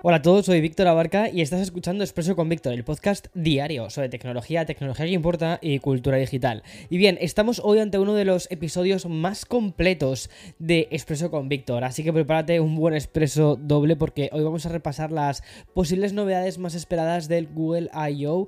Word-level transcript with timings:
Hola 0.00 0.18
a 0.18 0.22
todos, 0.22 0.46
soy 0.46 0.60
Víctor 0.60 0.86
Abarca 0.86 1.28
y 1.28 1.40
estás 1.40 1.60
escuchando 1.60 2.04
Expreso 2.04 2.36
con 2.36 2.48
Víctor, 2.48 2.72
el 2.72 2.84
podcast 2.84 3.26
diario 3.34 3.90
sobre 3.90 4.08
tecnología, 4.08 4.64
tecnología 4.64 5.06
que 5.06 5.12
importa 5.12 5.58
y 5.60 5.80
cultura 5.80 6.18
digital. 6.18 6.62
Y 6.88 6.98
bien, 6.98 7.18
estamos 7.20 7.60
hoy 7.64 7.80
ante 7.80 7.98
uno 7.98 8.14
de 8.14 8.24
los 8.24 8.48
episodios 8.52 9.06
más 9.06 9.44
completos 9.44 10.30
de 10.60 10.86
Expreso 10.92 11.32
con 11.32 11.48
Víctor, 11.48 11.82
así 11.82 12.04
que 12.04 12.12
prepárate 12.12 12.60
un 12.60 12.76
buen 12.76 12.94
expreso 12.94 13.58
doble 13.60 13.96
porque 13.96 14.30
hoy 14.32 14.44
vamos 14.44 14.66
a 14.66 14.68
repasar 14.68 15.10
las 15.10 15.42
posibles 15.74 16.12
novedades 16.12 16.58
más 16.58 16.76
esperadas 16.76 17.26
del 17.26 17.48
Google 17.48 17.90
I.O. 17.92 18.46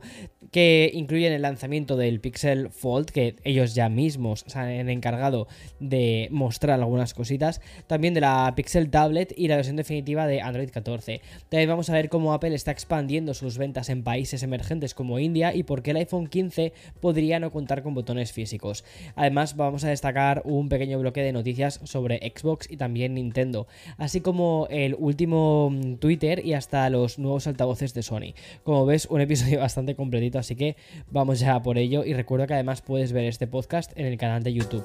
que 0.53 0.93
incluyen 0.95 1.33
el 1.33 1.43
lanzamiento 1.43 1.97
del 1.97 2.21
Pixel 2.21 2.71
Fold, 2.71 3.07
que 3.07 3.35
ellos 3.43 3.75
ya 3.75 3.89
mismos 3.89 4.45
se 4.47 4.57
han 4.57 4.89
encargado 4.89 5.49
de 5.81 6.29
mostrar 6.31 6.79
algunas 6.79 7.13
cositas, 7.13 7.61
también 7.89 8.15
de 8.15 8.21
la 8.21 8.53
Pixel 8.55 8.89
Tablet 8.89 9.35
y 9.37 9.49
la 9.49 9.57
versión 9.57 9.75
definitiva 9.75 10.29
de 10.29 10.43
Android 10.43 10.71
14. 10.71 11.21
También 11.51 11.69
vamos 11.69 11.91
a 11.91 11.95
ver 11.95 12.09
cómo 12.09 12.33
Apple 12.33 12.55
está 12.55 12.71
expandiendo 12.71 13.35
sus 13.35 13.59
ventas 13.59 13.89
en 13.89 14.05
países 14.05 14.45
emergentes 14.45 14.95
como 14.95 15.19
India 15.19 15.53
y 15.53 15.65
por 15.65 15.83
qué 15.83 15.91
el 15.91 15.97
iPhone 15.97 16.29
15 16.29 16.73
podría 17.01 17.41
no 17.41 17.51
contar 17.51 17.83
con 17.83 17.93
botones 17.93 18.31
físicos. 18.31 18.85
Además, 19.17 19.57
vamos 19.57 19.83
a 19.83 19.89
destacar 19.89 20.43
un 20.45 20.69
pequeño 20.69 21.01
bloque 21.01 21.23
de 21.23 21.33
noticias 21.33 21.81
sobre 21.83 22.19
Xbox 22.19 22.71
y 22.71 22.77
también 22.77 23.15
Nintendo, 23.15 23.67
así 23.99 24.21
como 24.21 24.69
el 24.71 24.95
último 24.95 25.71
mm, 25.71 25.97
Twitter 25.97 26.47
y 26.47 26.55
hasta 26.55 26.89
los 26.89 27.19
nuevos 27.19 27.49
altavoces 27.49 27.95
de 27.95 28.05
Sony. 28.05 28.33
Como 28.63 28.87
ves, 28.87 29.07
un 29.11 29.21
episodio 29.21 29.59
bastante 29.59 29.97
completito, 29.97 30.39
así 30.39 30.55
que 30.55 30.77
vamos 31.11 31.41
ya 31.41 31.61
por 31.61 31.79
ello 31.79 32.05
y 32.05 32.15
recuerda 32.15 32.47
que 32.47 32.55
además 32.55 32.81
puedes 32.81 33.13
ver 33.13 33.25
este 33.25 33.49
podcast 33.49 33.91
en 33.99 34.07
el 34.07 34.19
canal 34.19 34.45
de 34.45 34.53
YouTube. 34.53 34.85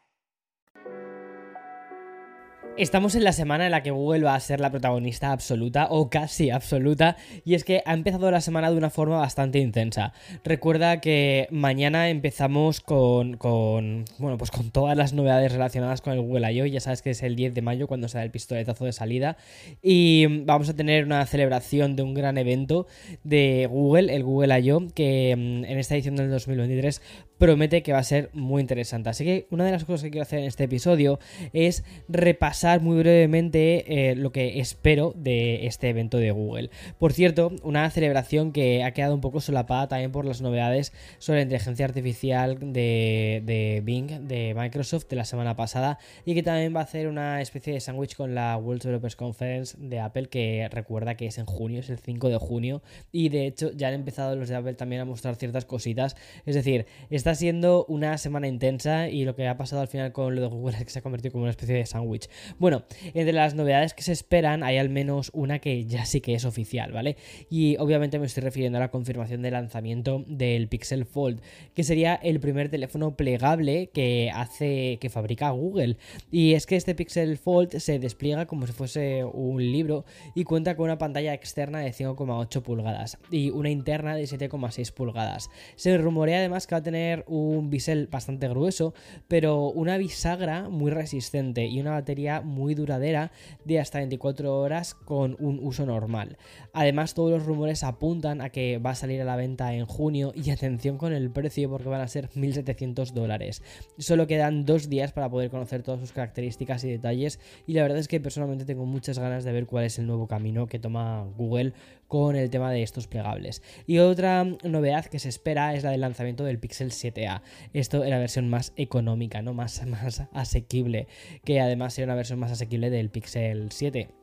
Estamos 2.77 3.15
en 3.15 3.25
la 3.25 3.33
semana 3.33 3.65
en 3.65 3.71
la 3.71 3.83
que 3.83 3.91
Google 3.91 4.23
va 4.23 4.33
a 4.33 4.39
ser 4.39 4.61
la 4.61 4.71
protagonista 4.71 5.33
absoluta 5.33 5.87
o 5.91 6.09
casi 6.09 6.49
absoluta 6.49 7.17
y 7.43 7.53
es 7.55 7.65
que 7.65 7.83
ha 7.85 7.93
empezado 7.93 8.31
la 8.31 8.39
semana 8.39 8.71
de 8.71 8.77
una 8.77 8.89
forma 8.89 9.17
bastante 9.19 9.59
intensa. 9.59 10.13
Recuerda 10.45 11.01
que 11.01 11.47
mañana 11.51 12.09
empezamos 12.09 12.79
con, 12.79 13.35
con 13.35 14.05
bueno, 14.19 14.37
pues 14.37 14.51
con 14.51 14.71
todas 14.71 14.97
las 14.97 15.11
novedades 15.11 15.51
relacionadas 15.51 16.01
con 16.01 16.13
el 16.13 16.21
Google 16.21 16.51
I.O. 16.53 16.65
Ya 16.65 16.79
sabes 16.79 17.01
que 17.01 17.09
es 17.09 17.21
el 17.23 17.35
10 17.35 17.53
de 17.53 17.61
mayo 17.61 17.87
cuando 17.87 18.07
se 18.07 18.17
da 18.17 18.23
el 18.23 18.31
pistoletazo 18.31 18.85
de 18.85 18.93
salida 18.93 19.35
y 19.81 20.43
vamos 20.45 20.69
a 20.69 20.75
tener 20.75 21.03
una 21.03 21.25
celebración 21.25 21.97
de 21.97 22.03
un 22.03 22.13
gran 22.13 22.37
evento 22.37 22.87
de 23.23 23.67
Google, 23.69 24.15
el 24.15 24.23
Google 24.23 24.59
I.O., 24.59 24.87
que 24.95 25.35
mm, 25.37 25.65
en 25.65 25.77
esta 25.77 25.95
edición 25.95 26.15
del 26.15 26.31
2023 26.31 27.01
promete 27.41 27.81
que 27.81 27.91
va 27.91 27.97
a 27.97 28.03
ser 28.03 28.29
muy 28.33 28.61
interesante. 28.61 29.09
Así 29.09 29.25
que 29.25 29.47
una 29.49 29.65
de 29.65 29.71
las 29.71 29.83
cosas 29.83 30.03
que 30.03 30.11
quiero 30.11 30.21
hacer 30.21 30.37
en 30.37 30.45
este 30.45 30.65
episodio 30.65 31.19
es 31.53 31.83
repasar 32.07 32.81
muy 32.81 32.99
brevemente 32.99 34.11
eh, 34.11 34.15
lo 34.15 34.31
que 34.31 34.59
espero 34.59 35.11
de 35.15 35.65
este 35.65 35.89
evento 35.89 36.19
de 36.19 36.29
Google. 36.29 36.69
Por 36.99 37.13
cierto, 37.13 37.51
una 37.63 37.89
celebración 37.89 38.51
que 38.51 38.83
ha 38.83 38.91
quedado 38.91 39.15
un 39.15 39.21
poco 39.21 39.41
solapada 39.41 39.87
también 39.87 40.11
por 40.11 40.23
las 40.23 40.41
novedades 40.41 40.93
sobre 41.17 41.39
la 41.39 41.43
inteligencia 41.43 41.83
artificial 41.83 42.59
de, 42.59 43.41
de 43.43 43.81
Bing, 43.83 44.27
de 44.27 44.53
Microsoft, 44.55 45.07
de 45.09 45.15
la 45.15 45.25
semana 45.25 45.55
pasada, 45.55 45.97
y 46.25 46.35
que 46.35 46.43
también 46.43 46.75
va 46.75 46.81
a 46.81 46.83
hacer 46.83 47.07
una 47.07 47.41
especie 47.41 47.73
de 47.73 47.79
sándwich 47.79 48.15
con 48.15 48.35
la 48.35 48.55
World 48.55 48.83
Developers 48.83 49.15
Conference 49.15 49.75
de 49.79 49.99
Apple, 49.99 50.27
que 50.27 50.69
recuerda 50.71 51.17
que 51.17 51.25
es 51.25 51.39
en 51.39 51.47
junio, 51.47 51.79
es 51.79 51.89
el 51.89 51.97
5 51.97 52.29
de 52.29 52.37
junio, 52.37 52.83
y 53.11 53.29
de 53.29 53.47
hecho 53.47 53.71
ya 53.71 53.87
han 53.87 53.95
empezado 53.95 54.35
los 54.35 54.47
de 54.47 54.57
Apple 54.57 54.75
también 54.75 55.01
a 55.01 55.05
mostrar 55.05 55.35
ciertas 55.37 55.65
cositas. 55.65 56.15
Es 56.45 56.53
decir, 56.53 56.85
esta 57.31 57.39
siendo 57.39 57.85
una 57.85 58.17
semana 58.17 58.47
intensa 58.47 59.07
y 59.07 59.23
lo 59.25 59.35
que 59.35 59.47
ha 59.47 59.55
pasado 59.55 59.81
al 59.81 59.87
final 59.87 60.11
con 60.11 60.35
lo 60.35 60.41
de 60.41 60.47
Google 60.47 60.77
es 60.77 60.83
que 60.83 60.89
se 60.89 60.99
ha 60.99 61.01
convertido 61.01 61.31
como 61.31 61.43
una 61.43 61.51
especie 61.51 61.75
de 61.75 61.85
sándwich. 61.85 62.29
Bueno, 62.59 62.83
entre 63.05 63.31
las 63.31 63.55
novedades 63.55 63.93
que 63.93 64.03
se 64.03 64.11
esperan 64.11 64.63
hay 64.63 64.77
al 64.77 64.89
menos 64.89 65.31
una 65.33 65.59
que 65.59 65.85
ya 65.85 66.05
sí 66.05 66.19
que 66.19 66.33
es 66.33 66.45
oficial, 66.45 66.91
¿vale? 66.91 67.17
Y 67.49 67.77
obviamente 67.77 68.19
me 68.19 68.25
estoy 68.25 68.43
refiriendo 68.43 68.77
a 68.77 68.81
la 68.81 68.91
confirmación 68.91 69.41
de 69.41 69.51
lanzamiento 69.51 70.23
del 70.27 70.67
Pixel 70.67 71.05
Fold, 71.05 71.41
que 71.73 71.83
sería 71.83 72.15
el 72.15 72.39
primer 72.39 72.69
teléfono 72.69 73.15
plegable 73.15 73.89
que 73.93 74.31
hace 74.33 74.97
que 74.99 75.09
fabrica 75.09 75.49
Google. 75.51 75.97
Y 76.31 76.53
es 76.53 76.65
que 76.65 76.75
este 76.75 76.95
Pixel 76.95 77.37
Fold 77.37 77.77
se 77.77 77.99
despliega 77.99 78.45
como 78.45 78.67
si 78.67 78.73
fuese 78.73 79.23
un 79.23 79.61
libro 79.61 80.05
y 80.35 80.43
cuenta 80.43 80.75
con 80.75 80.85
una 80.85 80.97
pantalla 80.97 81.33
externa 81.33 81.79
de 81.79 81.91
5,8 81.91 82.61
pulgadas 82.61 83.17
y 83.29 83.51
una 83.51 83.69
interna 83.69 84.15
de 84.15 84.23
7,6 84.23 84.91
pulgadas. 84.91 85.49
Se 85.75 85.97
rumorea 85.97 86.39
además 86.39 86.67
que 86.67 86.75
va 86.75 86.79
a 86.79 86.83
tener 86.83 87.20
un 87.27 87.69
bisel 87.69 88.07
bastante 88.07 88.47
grueso, 88.47 88.93
pero 89.27 89.67
una 89.67 89.97
bisagra 89.97 90.69
muy 90.69 90.91
resistente 90.91 91.65
y 91.65 91.79
una 91.79 91.91
batería 91.91 92.41
muy 92.41 92.75
duradera 92.75 93.31
de 93.65 93.79
hasta 93.79 93.99
24 93.99 94.57
horas 94.57 94.93
con 94.93 95.35
un 95.39 95.59
uso 95.61 95.85
normal. 95.85 96.37
Además, 96.73 97.13
todos 97.13 97.31
los 97.31 97.45
rumores 97.45 97.83
apuntan 97.83 98.41
a 98.41 98.49
que 98.49 98.77
va 98.77 98.91
a 98.91 98.95
salir 98.95 99.21
a 99.21 99.25
la 99.25 99.35
venta 99.35 99.73
en 99.73 99.85
junio 99.85 100.33
y 100.35 100.49
atención 100.51 100.97
con 100.97 101.13
el 101.13 101.31
precio 101.31 101.69
porque 101.69 101.89
van 101.89 102.01
a 102.01 102.07
ser 102.07 102.29
1.700 102.31 103.11
dólares. 103.13 103.61
Solo 103.97 104.27
quedan 104.27 104.65
dos 104.65 104.89
días 104.89 105.11
para 105.11 105.29
poder 105.29 105.49
conocer 105.49 105.83
todas 105.83 105.99
sus 105.99 106.11
características 106.11 106.83
y 106.83 106.89
detalles 106.89 107.39
y 107.67 107.73
la 107.73 107.83
verdad 107.83 107.97
es 107.97 108.07
que 108.07 108.19
personalmente 108.19 108.65
tengo 108.65 108.85
muchas 108.85 109.19
ganas 109.19 109.43
de 109.43 109.51
ver 109.51 109.65
cuál 109.65 109.85
es 109.85 109.99
el 109.99 110.07
nuevo 110.07 110.27
camino 110.27 110.67
que 110.67 110.79
toma 110.79 111.25
Google 111.37 111.73
con 112.11 112.35
el 112.35 112.49
tema 112.49 112.73
de 112.73 112.83
estos 112.83 113.07
plegables. 113.07 113.63
Y 113.87 113.99
otra 113.99 114.43
novedad 114.43 115.05
que 115.05 115.17
se 115.17 115.29
espera 115.29 115.73
es 115.75 115.85
la 115.85 115.91
del 115.91 116.01
lanzamiento 116.01 116.43
del 116.43 116.59
Pixel 116.59 116.91
7a. 116.91 117.41
Esto 117.71 118.03
es 118.03 118.09
la 118.09 118.19
versión 118.19 118.49
más 118.49 118.73
económica, 118.75 119.41
¿no? 119.41 119.53
Más, 119.53 119.85
más 119.87 120.23
asequible, 120.33 121.07
que 121.45 121.61
además 121.61 121.93
será 121.93 122.07
una 122.07 122.15
versión 122.15 122.37
más 122.37 122.51
asequible 122.51 122.89
del 122.89 123.11
Pixel 123.11 123.71
7 123.71 124.20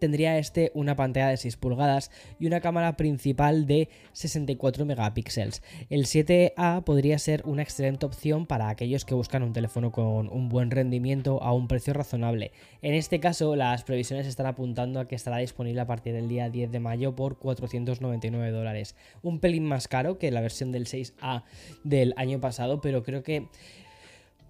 tendría 0.00 0.38
este 0.38 0.72
una 0.74 0.96
pantalla 0.96 1.28
de 1.28 1.36
6 1.36 1.56
pulgadas 1.56 2.10
y 2.40 2.46
una 2.46 2.60
cámara 2.60 2.96
principal 2.96 3.66
de 3.66 3.88
64 4.12 4.84
megapíxeles. 4.84 5.62
El 5.88 6.06
7A 6.06 6.82
podría 6.82 7.18
ser 7.18 7.42
una 7.44 7.62
excelente 7.62 8.06
opción 8.06 8.46
para 8.46 8.68
aquellos 8.68 9.04
que 9.04 9.14
buscan 9.14 9.44
un 9.44 9.52
teléfono 9.52 9.92
con 9.92 10.28
un 10.28 10.48
buen 10.48 10.70
rendimiento 10.70 11.42
a 11.42 11.52
un 11.52 11.68
precio 11.68 11.92
razonable. 11.92 12.52
En 12.82 12.94
este 12.94 13.20
caso, 13.20 13.54
las 13.54 13.84
previsiones 13.84 14.26
están 14.26 14.46
apuntando 14.46 14.98
a 14.98 15.06
que 15.06 15.14
estará 15.14 15.36
disponible 15.36 15.80
a 15.80 15.86
partir 15.86 16.14
del 16.14 16.28
día 16.28 16.48
10 16.48 16.72
de 16.72 16.80
mayo 16.80 17.14
por 17.14 17.38
499 17.38 18.50
dólares. 18.50 18.96
Un 19.22 19.38
pelín 19.38 19.66
más 19.66 19.86
caro 19.86 20.18
que 20.18 20.30
la 20.30 20.40
versión 20.40 20.72
del 20.72 20.86
6A 20.86 21.44
del 21.84 22.14
año 22.16 22.40
pasado, 22.40 22.80
pero 22.80 23.02
creo 23.02 23.22
que 23.22 23.48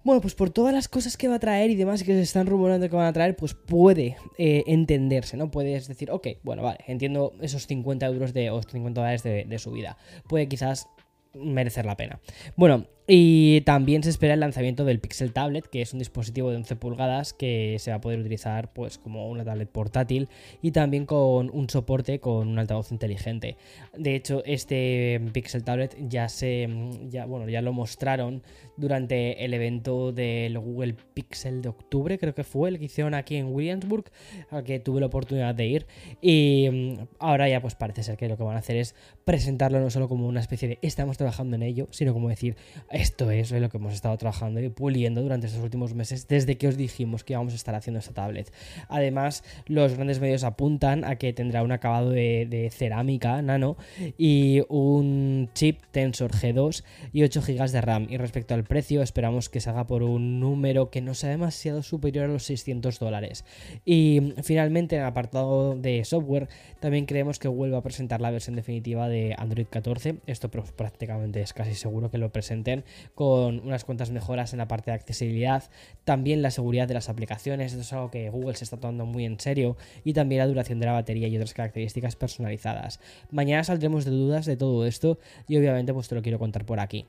bueno, 0.03 0.21
pues 0.21 0.35
por 0.35 0.49
todas 0.49 0.73
las 0.73 0.87
cosas 0.87 1.17
que 1.17 1.27
va 1.27 1.35
a 1.35 1.39
traer 1.39 1.69
y 1.69 1.75
demás 1.75 2.03
que 2.03 2.13
se 2.13 2.21
están 2.21 2.47
rumorando 2.47 2.89
que 2.89 2.95
van 2.95 3.05
a 3.05 3.13
traer, 3.13 3.35
pues 3.35 3.53
puede 3.53 4.17
eh, 4.37 4.63
entenderse, 4.67 5.37
¿no? 5.37 5.51
Puedes 5.51 5.87
decir, 5.87 6.11
ok, 6.11 6.27
bueno, 6.43 6.63
vale, 6.63 6.79
entiendo 6.87 7.33
esos 7.41 7.67
50 7.67 8.05
euros 8.07 8.33
de, 8.33 8.49
o 8.49 8.61
50 8.61 8.99
dólares 8.99 9.23
de, 9.23 9.45
de 9.45 9.59
subida. 9.59 9.97
Puede 10.27 10.47
quizás 10.47 10.87
merecer 11.33 11.85
la 11.85 11.97
pena. 11.97 12.19
Bueno, 12.55 12.87
Y 13.07 13.61
también 13.61 14.03
se 14.03 14.09
espera 14.09 14.35
el 14.35 14.39
lanzamiento 14.39 14.85
del 14.85 14.99
Pixel 14.99 15.33
Tablet, 15.33 15.67
que 15.67 15.81
es 15.81 15.91
un 15.91 15.99
dispositivo 15.99 16.51
de 16.51 16.57
11 16.57 16.75
pulgadas 16.75 17.33
que 17.33 17.77
se 17.79 17.91
va 17.91 17.97
a 17.97 18.01
poder 18.01 18.19
utilizar 18.19 18.71
pues 18.73 18.99
como 18.99 19.27
una 19.29 19.43
tablet 19.43 19.69
portátil 19.69 20.29
y 20.61 20.71
también 20.71 21.05
con 21.05 21.49
un 21.51 21.69
soporte 21.69 22.19
con 22.19 22.47
un 22.47 22.59
altavoz 22.59 22.91
inteligente. 22.91 23.57
De 23.97 24.15
hecho, 24.15 24.43
este 24.45 25.19
Pixel 25.33 25.63
Tablet 25.63 25.97
ya 26.07 26.29
se 26.29 26.69
ya 27.09 27.25
bueno, 27.25 27.49
ya 27.49 27.61
lo 27.61 27.73
mostraron 27.73 28.43
durante 28.77 29.43
el 29.43 29.53
evento 29.53 30.11
del 30.11 30.57
Google 30.59 30.95
Pixel 31.13 31.61
de 31.61 31.69
octubre, 31.69 32.17
creo 32.17 32.35
que 32.35 32.43
fue 32.43 32.69
el 32.69 32.79
que 32.79 32.85
hicieron 32.85 33.13
aquí 33.13 33.35
en 33.35 33.53
Williamsburg, 33.53 34.05
al 34.49 34.63
que 34.63 34.79
tuve 34.79 34.99
la 34.99 35.07
oportunidad 35.07 35.55
de 35.55 35.65
ir 35.65 35.87
y 36.21 36.69
mm, 36.71 37.07
ahora 37.19 37.49
ya 37.49 37.61
pues 37.61 37.75
parece 37.75 38.03
ser 38.03 38.17
que 38.17 38.29
lo 38.29 38.37
que 38.37 38.43
van 38.43 38.55
a 38.55 38.59
hacer 38.59 38.75
es 38.75 38.95
presentarlo 39.25 39.79
no 39.79 39.89
solo 39.89 40.07
como 40.07 40.27
una 40.27 40.39
especie 40.39 40.67
de 40.67 40.79
estamos 40.81 41.17
trabajando 41.17 41.55
en 41.55 41.63
ello, 41.63 41.87
sino 41.91 42.13
como 42.13 42.29
decir 42.29 42.55
esto 42.91 43.31
es 43.31 43.51
lo 43.51 43.69
que 43.69 43.77
hemos 43.77 43.93
estado 43.93 44.17
trabajando 44.17 44.59
y 44.59 44.69
puliendo 44.69 45.21
durante 45.21 45.47
estos 45.47 45.63
últimos 45.63 45.93
meses 45.93 46.27
desde 46.27 46.57
que 46.57 46.67
os 46.67 46.77
dijimos 46.77 47.23
que 47.23 47.33
íbamos 47.33 47.53
a 47.53 47.55
estar 47.55 47.75
haciendo 47.75 47.99
esta 47.99 48.13
tablet. 48.13 48.51
Además, 48.89 49.43
los 49.65 49.95
grandes 49.95 50.19
medios 50.19 50.43
apuntan 50.43 51.03
a 51.05 51.15
que 51.15 51.33
tendrá 51.33 51.63
un 51.63 51.71
acabado 51.71 52.09
de, 52.09 52.69
cerámica 52.71 53.41
nano 53.41 53.77
y 54.17 54.61
un 54.69 55.49
chip 55.53 55.79
Tensor 55.91 56.31
G2 56.31 56.83
y 57.13 57.23
8 57.23 57.41
GB 57.41 57.71
de 57.71 57.81
RAM. 57.81 58.07
Y 58.09 58.17
respecto 58.17 58.53
al 58.53 58.63
precio, 58.63 59.01
esperamos 59.01 59.49
que 59.49 59.61
salga 59.61 59.87
por 59.87 60.03
un 60.03 60.39
número 60.39 60.89
que 60.89 61.01
no 61.01 61.13
sea 61.13 61.29
demasiado 61.29 61.83
superior 61.83 62.25
a 62.25 62.27
los 62.27 62.43
600 62.43 62.99
dólares. 62.99 63.45
Y 63.85 64.33
finalmente, 64.43 64.95
en 64.95 65.01
el 65.01 65.07
apartado 65.07 65.75
de 65.75 66.03
software, 66.03 66.49
también 66.79 67.05
creemos 67.05 67.39
que 67.39 67.47
vuelva 67.47 67.79
a 67.79 67.83
presentar 67.83 68.21
la 68.21 68.31
versión 68.31 68.55
definitiva 68.55 69.07
de 69.07 69.35
Android 69.37 69.67
14. 69.69 70.17
Esto 70.25 70.49
prácticamente 70.49 71.41
es 71.41 71.53
casi 71.53 71.75
seguro 71.75 72.11
que 72.11 72.17
lo 72.17 72.31
presenten 72.31 72.80
con 73.15 73.59
unas 73.59 73.85
cuantas 73.85 74.11
mejoras 74.11 74.53
en 74.53 74.59
la 74.59 74.67
parte 74.67 74.91
de 74.91 74.95
accesibilidad, 74.95 75.63
también 76.03 76.41
la 76.41 76.51
seguridad 76.51 76.87
de 76.87 76.93
las 76.93 77.09
aplicaciones, 77.09 77.71
esto 77.71 77.81
es 77.81 77.93
algo 77.93 78.11
que 78.11 78.29
Google 78.29 78.55
se 78.55 78.63
está 78.63 78.77
tomando 78.77 79.05
muy 79.05 79.25
en 79.25 79.39
serio, 79.39 79.77
y 80.03 80.13
también 80.13 80.39
la 80.39 80.47
duración 80.47 80.79
de 80.79 80.85
la 80.85 80.93
batería 80.93 81.27
y 81.27 81.35
otras 81.35 81.53
características 81.53 82.15
personalizadas. 82.15 82.99
Mañana 83.31 83.63
saldremos 83.63 84.05
de 84.05 84.11
dudas 84.11 84.45
de 84.45 84.57
todo 84.57 84.85
esto 84.85 85.19
y 85.47 85.57
obviamente 85.57 85.93
pues 85.93 86.07
te 86.07 86.15
lo 86.15 86.21
quiero 86.21 86.39
contar 86.39 86.65
por 86.65 86.79
aquí. 86.79 87.05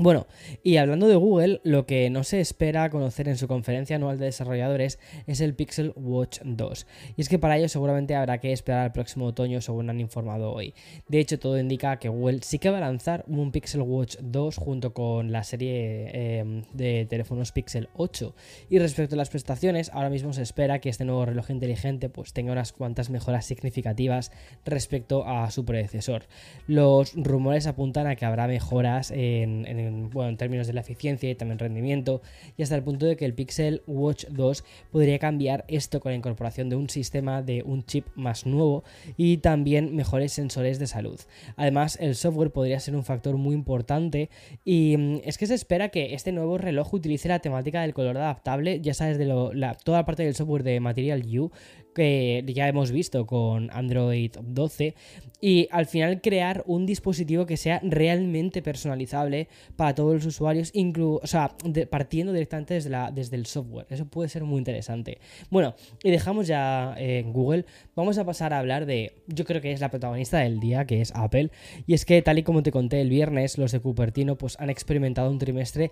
Bueno, 0.00 0.28
y 0.62 0.76
hablando 0.76 1.08
de 1.08 1.16
Google, 1.16 1.60
lo 1.64 1.84
que 1.84 2.08
no 2.08 2.22
se 2.22 2.38
espera 2.38 2.88
conocer 2.88 3.26
en 3.26 3.36
su 3.36 3.48
conferencia 3.48 3.96
anual 3.96 4.16
de 4.16 4.26
desarrolladores 4.26 5.00
es 5.26 5.40
el 5.40 5.56
Pixel 5.56 5.92
Watch 5.96 6.38
2. 6.44 6.86
Y 7.16 7.20
es 7.20 7.28
que 7.28 7.40
para 7.40 7.58
ello 7.58 7.68
seguramente 7.68 8.14
habrá 8.14 8.38
que 8.38 8.52
esperar 8.52 8.84
al 8.84 8.92
próximo 8.92 9.26
otoño, 9.26 9.60
según 9.60 9.90
han 9.90 9.98
informado 9.98 10.52
hoy. 10.52 10.72
De 11.08 11.18
hecho, 11.18 11.40
todo 11.40 11.58
indica 11.58 11.98
que 11.98 12.08
Google 12.08 12.42
sí 12.42 12.60
que 12.60 12.70
va 12.70 12.78
a 12.78 12.82
lanzar 12.82 13.24
un 13.26 13.50
Pixel 13.50 13.82
Watch 13.82 14.18
2 14.20 14.56
junto 14.56 14.94
con 14.94 15.32
la 15.32 15.42
serie 15.42 16.38
em, 16.38 16.62
de 16.72 17.04
teléfonos 17.10 17.50
Pixel 17.50 17.88
8. 17.96 18.36
Y 18.70 18.78
respecto 18.78 19.16
a 19.16 19.18
las 19.18 19.30
prestaciones, 19.30 19.90
ahora 19.92 20.10
mismo 20.10 20.32
se 20.32 20.42
espera 20.42 20.78
que 20.78 20.90
este 20.90 21.06
nuevo 21.06 21.26
reloj 21.26 21.50
inteligente 21.50 22.08
pues, 22.08 22.32
tenga 22.32 22.52
unas 22.52 22.72
cuantas 22.72 23.10
mejoras 23.10 23.46
significativas 23.46 24.30
respecto 24.64 25.26
a 25.26 25.50
su 25.50 25.64
predecesor. 25.64 26.28
Los 26.68 27.14
rumores 27.16 27.66
apuntan 27.66 28.06
a 28.06 28.14
que 28.14 28.26
habrá 28.26 28.46
mejoras 28.46 29.10
en, 29.10 29.66
en 29.66 29.87
en, 29.88 30.10
bueno, 30.10 30.30
en 30.30 30.36
términos 30.36 30.66
de 30.66 30.72
la 30.72 30.80
eficiencia 30.80 31.28
y 31.28 31.34
también 31.34 31.58
rendimiento, 31.58 32.22
y 32.56 32.62
hasta 32.62 32.76
el 32.76 32.82
punto 32.82 33.06
de 33.06 33.16
que 33.16 33.24
el 33.24 33.34
Pixel 33.34 33.82
Watch 33.86 34.26
2 34.28 34.64
podría 34.92 35.18
cambiar 35.18 35.64
esto 35.68 36.00
con 36.00 36.12
la 36.12 36.16
incorporación 36.16 36.68
de 36.68 36.76
un 36.76 36.88
sistema 36.88 37.42
de 37.42 37.62
un 37.62 37.84
chip 37.84 38.06
más 38.14 38.46
nuevo 38.46 38.84
y 39.16 39.38
también 39.38 39.96
mejores 39.96 40.32
sensores 40.32 40.78
de 40.78 40.86
salud. 40.86 41.18
Además, 41.56 41.98
el 42.00 42.14
software 42.14 42.50
podría 42.50 42.80
ser 42.80 42.94
un 42.94 43.04
factor 43.04 43.36
muy 43.36 43.54
importante 43.54 44.30
y 44.64 44.96
mm, 44.96 45.20
es 45.24 45.38
que 45.38 45.46
se 45.46 45.54
espera 45.54 45.88
que 45.88 46.14
este 46.14 46.32
nuevo 46.32 46.58
reloj 46.58 46.94
utilice 46.94 47.28
la 47.28 47.40
temática 47.40 47.82
del 47.82 47.94
color 47.94 48.16
adaptable, 48.16 48.80
ya 48.80 48.94
sabes, 48.94 49.18
de 49.18 49.26
la, 49.26 49.74
toda 49.74 49.98
la 49.98 50.04
parte 50.04 50.24
del 50.24 50.34
software 50.34 50.62
de 50.62 50.80
Material 50.80 51.22
U 51.38 51.50
que 51.98 52.44
ya 52.54 52.68
hemos 52.68 52.92
visto 52.92 53.26
con 53.26 53.70
Android 53.72 54.30
12 54.40 54.94
y 55.40 55.68
al 55.70 55.86
final 55.86 56.20
crear 56.20 56.62
un 56.66 56.86
dispositivo 56.86 57.44
que 57.44 57.56
sea 57.56 57.80
realmente 57.82 58.62
personalizable 58.62 59.48
para 59.76 59.94
todos 59.94 60.14
los 60.14 60.26
usuarios, 60.26 60.72
o 60.74 61.26
sea, 61.26 61.56
partiendo 61.90 62.32
directamente 62.32 62.74
desde, 62.74 62.90
la, 62.90 63.10
desde 63.10 63.36
el 63.36 63.46
software. 63.46 63.86
Eso 63.90 64.06
puede 64.06 64.28
ser 64.28 64.44
muy 64.44 64.58
interesante. 64.58 65.18
Bueno, 65.50 65.74
y 66.02 66.10
dejamos 66.10 66.46
ya 66.46 66.94
en 66.96 67.32
Google, 67.32 67.64
vamos 67.96 68.16
a 68.18 68.24
pasar 68.24 68.52
a 68.52 68.58
hablar 68.58 68.86
de, 68.86 69.12
yo 69.26 69.44
creo 69.44 69.60
que 69.60 69.72
es 69.72 69.80
la 69.80 69.90
protagonista 69.90 70.38
del 70.38 70.60
día, 70.60 70.86
que 70.86 71.00
es 71.00 71.12
Apple, 71.14 71.50
y 71.86 71.94
es 71.94 72.04
que 72.04 72.22
tal 72.22 72.38
y 72.38 72.42
como 72.44 72.62
te 72.62 72.70
conté 72.70 73.00
el 73.00 73.10
viernes, 73.10 73.58
los 73.58 73.72
de 73.72 73.80
Cupertino 73.80 74.38
pues 74.38 74.56
han 74.60 74.70
experimentado 74.70 75.30
un 75.30 75.38
trimestre 75.38 75.90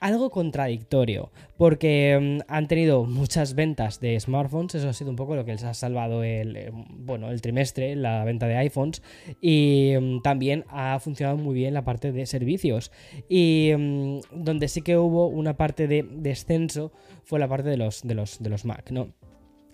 algo 0.00 0.30
contradictorio, 0.30 1.30
porque 1.56 2.18
mm, 2.20 2.52
han 2.52 2.68
tenido 2.68 3.04
muchas 3.04 3.54
ventas 3.54 4.00
de 4.00 4.18
smartphones, 4.18 4.74
eso 4.74 4.88
ha 4.88 4.92
sido 4.92 5.10
un 5.10 5.16
poco 5.16 5.36
lo 5.36 5.44
que 5.44 5.52
les 5.52 5.64
ha 5.64 5.74
salvado 5.74 6.22
el, 6.22 6.56
eh, 6.56 6.70
bueno, 6.72 7.30
el 7.30 7.40
trimestre, 7.40 7.96
la 7.96 8.24
venta 8.24 8.46
de 8.46 8.56
iPhones, 8.56 9.02
y 9.40 9.94
mm, 10.00 10.22
también 10.22 10.64
ha 10.68 10.98
funcionado 11.00 11.36
muy 11.36 11.54
bien 11.54 11.74
la 11.74 11.84
parte 11.84 12.12
de 12.12 12.26
servicios. 12.26 12.92
Y 13.28 13.72
mm, 13.76 14.20
donde 14.32 14.68
sí 14.68 14.82
que 14.82 14.96
hubo 14.96 15.28
una 15.28 15.56
parte 15.56 15.86
de 15.88 16.06
descenso 16.08 16.92
fue 17.24 17.38
la 17.38 17.48
parte 17.48 17.68
de 17.68 17.76
los, 17.76 18.02
de 18.02 18.14
los, 18.14 18.42
de 18.42 18.50
los 18.50 18.64
Mac, 18.64 18.90
¿no? 18.90 19.08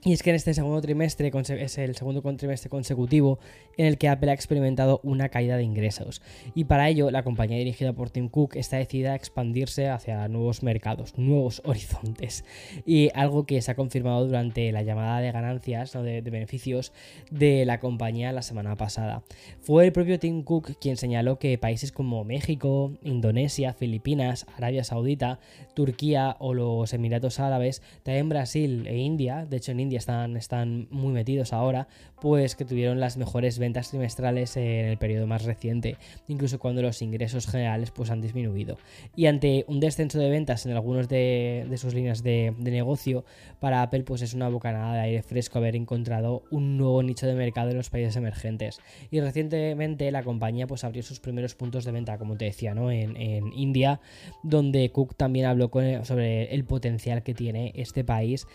Y 0.04 0.12
es 0.12 0.24
que 0.24 0.30
en 0.30 0.36
este 0.36 0.52
segundo 0.52 0.80
trimestre 0.80 1.30
es 1.60 1.78
el 1.78 1.94
segundo 1.94 2.22
trimestre 2.36 2.68
consecutivo 2.68 3.38
en 3.76 3.86
el 3.86 3.98
que 3.98 4.08
Apple 4.08 4.32
ha 4.32 4.34
experimentado 4.34 4.98
una 5.04 5.28
caída 5.28 5.56
de 5.56 5.62
ingresos. 5.62 6.22
Y 6.56 6.64
para 6.64 6.88
ello, 6.88 7.12
la 7.12 7.22
compañía 7.22 7.56
dirigida 7.56 7.92
por 7.92 8.10
Tim 8.10 8.28
Cook 8.28 8.56
está 8.56 8.78
decidida 8.78 9.12
a 9.12 9.14
expandirse 9.14 9.88
hacia 9.88 10.26
nuevos 10.26 10.64
mercados, 10.64 11.16
nuevos 11.18 11.62
horizontes. 11.64 12.44
Y 12.84 13.10
algo 13.14 13.46
que 13.46 13.62
se 13.62 13.70
ha 13.70 13.76
confirmado 13.76 14.26
durante 14.26 14.72
la 14.72 14.82
llamada 14.82 15.20
de 15.20 15.30
ganancias, 15.30 15.92
de, 15.92 16.20
de, 16.20 16.30
beneficios 16.32 16.92
de 17.30 17.64
la 17.64 17.78
compañía 17.78 18.32
la 18.32 18.42
semana 18.42 18.74
pasada. 18.74 19.22
Fue 19.60 19.84
el 19.84 19.92
propio 19.92 20.18
Tim 20.18 20.42
Cook 20.42 20.80
quien 20.80 20.96
señaló 20.96 21.38
que 21.38 21.58
países 21.58 21.92
como 21.92 22.24
México, 22.24 22.98
Indonesia, 23.04 23.72
Filipinas, 23.72 24.46
Arabia 24.56 24.82
Saudita, 24.82 25.38
Turquía 25.74 26.34
o 26.40 26.54
los 26.54 26.92
Emiratos 26.92 27.38
Árabes, 27.38 27.82
también 28.02 28.28
Brasil 28.28 28.88
e 28.88 28.98
India, 28.98 29.46
de 29.48 29.58
hecho 29.58 29.70
en 29.70 29.78
India 29.78 29.91
están, 29.96 30.36
están 30.36 30.88
muy 30.90 31.12
metidos 31.12 31.52
ahora, 31.52 31.88
pues 32.20 32.56
que 32.56 32.64
tuvieron 32.64 33.00
las 33.00 33.16
mejores 33.16 33.58
ventas 33.58 33.90
trimestrales 33.90 34.56
en 34.56 34.86
el 34.86 34.98
periodo 34.98 35.26
más 35.26 35.44
reciente, 35.44 35.96
incluso 36.28 36.58
cuando 36.58 36.82
los 36.82 37.02
ingresos 37.02 37.46
generales 37.46 37.90
pues 37.90 38.10
han 38.10 38.20
disminuido. 38.20 38.78
Y 39.16 39.26
ante 39.26 39.64
un 39.68 39.80
descenso 39.80 40.18
de 40.18 40.30
ventas 40.30 40.66
en 40.66 40.72
algunas 40.72 41.08
de, 41.08 41.68
sus 41.76 41.94
líneas 41.94 42.22
de, 42.22 42.54
negocio, 42.58 43.24
para 43.60 43.82
Apple 43.82 44.04
pues 44.04 44.22
es 44.22 44.34
una 44.34 44.48
bocanada 44.48 44.94
de 44.94 45.00
aire 45.00 45.22
fresco 45.22 45.58
haber 45.58 45.76
encontrado 45.76 46.42
un 46.50 46.78
nuevo 46.78 47.02
nicho 47.02 47.26
de 47.26 47.34
mercado 47.34 47.70
en 47.70 47.76
los 47.76 47.90
países 47.90 48.16
emergentes. 48.16 48.80
Y 49.10 49.20
recientemente 49.20 50.10
la 50.10 50.22
compañía 50.22 50.66
pues 50.66 50.84
abrió 50.84 51.02
sus 51.02 51.20
primeros 51.20 51.54
puntos 51.54 51.84
de 51.84 51.92
venta, 51.92 52.18
como 52.18 52.36
te 52.36 52.46
decía, 52.46 52.74
¿no? 52.74 52.90
en 52.90 53.52
India, 53.52 54.00
donde 54.42 54.90
Cook 54.90 55.16
también 55.16 55.46
habló 55.46 55.70
sobre 56.02 56.54
el 56.54 56.64
potencial 56.64 57.22
que 57.22 57.34
tiene 57.34 57.72
este 57.74 58.04
país 58.04 58.46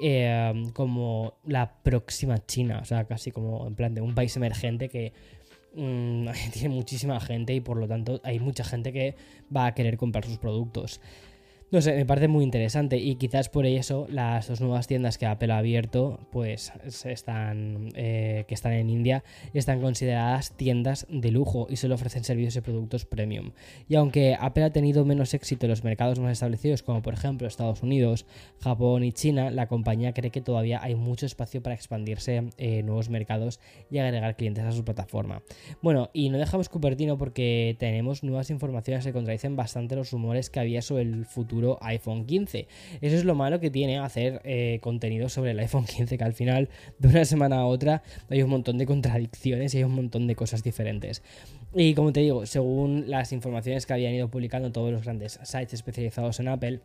Em, 0.00 0.70
como 0.70 1.34
la 1.44 1.72
próxima 1.82 2.44
China, 2.44 2.80
o 2.82 2.84
sea, 2.84 3.04
casi 3.04 3.30
como 3.30 3.66
en 3.66 3.76
plan 3.76 3.94
de 3.94 4.00
un 4.00 4.14
país 4.14 4.36
emergente 4.36 4.88
que 4.88 5.12
mm, 5.74 6.28
tiene 6.52 6.68
muchísima 6.70 7.20
gente 7.20 7.54
y 7.54 7.60
por 7.60 7.76
lo 7.76 7.86
tanto 7.86 8.20
hay 8.24 8.40
mucha 8.40 8.64
gente 8.64 8.92
que 8.92 9.14
va 9.54 9.66
a 9.66 9.74
querer 9.74 9.96
comprar 9.96 10.24
sus 10.24 10.38
productos. 10.38 11.00
No 11.74 11.82
sé, 11.82 11.92
me 11.96 12.06
parece 12.06 12.28
muy 12.28 12.44
interesante 12.44 12.98
y 12.98 13.16
quizás 13.16 13.48
por 13.48 13.66
eso 13.66 14.06
las 14.08 14.46
dos 14.46 14.60
nuevas 14.60 14.86
tiendas 14.86 15.18
que 15.18 15.26
Apple 15.26 15.52
ha 15.52 15.58
abierto, 15.58 16.20
pues 16.30 16.72
están, 17.04 17.88
eh, 17.96 18.44
que 18.46 18.54
están 18.54 18.74
en 18.74 18.90
India, 18.90 19.24
están 19.54 19.80
consideradas 19.80 20.52
tiendas 20.52 21.04
de 21.10 21.32
lujo 21.32 21.66
y 21.68 21.74
solo 21.74 21.96
ofrecen 21.96 22.22
servicios 22.22 22.54
y 22.54 22.60
productos 22.60 23.06
premium. 23.06 23.50
Y 23.88 23.96
aunque 23.96 24.36
Apple 24.38 24.62
ha 24.62 24.70
tenido 24.70 25.04
menos 25.04 25.34
éxito 25.34 25.66
en 25.66 25.70
los 25.70 25.82
mercados 25.82 26.20
más 26.20 26.30
establecidos, 26.30 26.84
como 26.84 27.02
por 27.02 27.14
ejemplo 27.14 27.48
Estados 27.48 27.82
Unidos, 27.82 28.24
Japón 28.60 29.02
y 29.02 29.10
China, 29.10 29.50
la 29.50 29.66
compañía 29.66 30.14
cree 30.14 30.30
que 30.30 30.42
todavía 30.42 30.80
hay 30.80 30.94
mucho 30.94 31.26
espacio 31.26 31.60
para 31.60 31.74
expandirse 31.74 32.50
en 32.56 32.86
nuevos 32.86 33.10
mercados 33.10 33.58
y 33.90 33.98
agregar 33.98 34.36
clientes 34.36 34.62
a 34.62 34.70
su 34.70 34.84
plataforma. 34.84 35.42
Bueno, 35.82 36.10
y 36.12 36.28
no 36.28 36.38
dejamos 36.38 36.68
Cupertino 36.68 37.18
porque 37.18 37.74
tenemos 37.80 38.22
nuevas 38.22 38.50
informaciones 38.50 39.04
que 39.04 39.12
contradicen 39.12 39.56
bastante 39.56 39.96
los 39.96 40.12
rumores 40.12 40.50
que 40.50 40.60
había 40.60 40.80
sobre 40.80 41.02
el 41.02 41.24
futuro 41.24 41.63
iPhone 41.80 42.26
15. 42.26 42.68
Eso 43.00 43.16
es 43.16 43.24
lo 43.24 43.34
malo 43.34 43.60
que 43.60 43.70
tiene 43.70 43.98
hacer 43.98 44.40
eh, 44.44 44.78
contenido 44.80 45.28
sobre 45.28 45.52
el 45.52 45.58
iPhone 45.58 45.84
15, 45.84 46.18
que 46.18 46.24
al 46.24 46.32
final 46.32 46.68
de 46.98 47.08
una 47.08 47.24
semana 47.24 47.60
a 47.60 47.66
otra 47.66 48.02
hay 48.30 48.42
un 48.42 48.50
montón 48.50 48.78
de 48.78 48.86
contradicciones 48.86 49.74
y 49.74 49.78
hay 49.78 49.84
un 49.84 49.94
montón 49.94 50.26
de 50.26 50.34
cosas 50.34 50.62
diferentes. 50.62 51.22
Y 51.74 51.94
como 51.94 52.12
te 52.12 52.20
digo, 52.20 52.46
según 52.46 53.04
las 53.08 53.32
informaciones 53.32 53.86
que 53.86 53.92
habían 53.92 54.14
ido 54.14 54.28
publicando 54.28 54.70
todos 54.70 54.92
los 54.92 55.02
grandes 55.02 55.40
sites 55.42 55.74
especializados 55.74 56.38
en 56.40 56.48
Apple, 56.48 56.80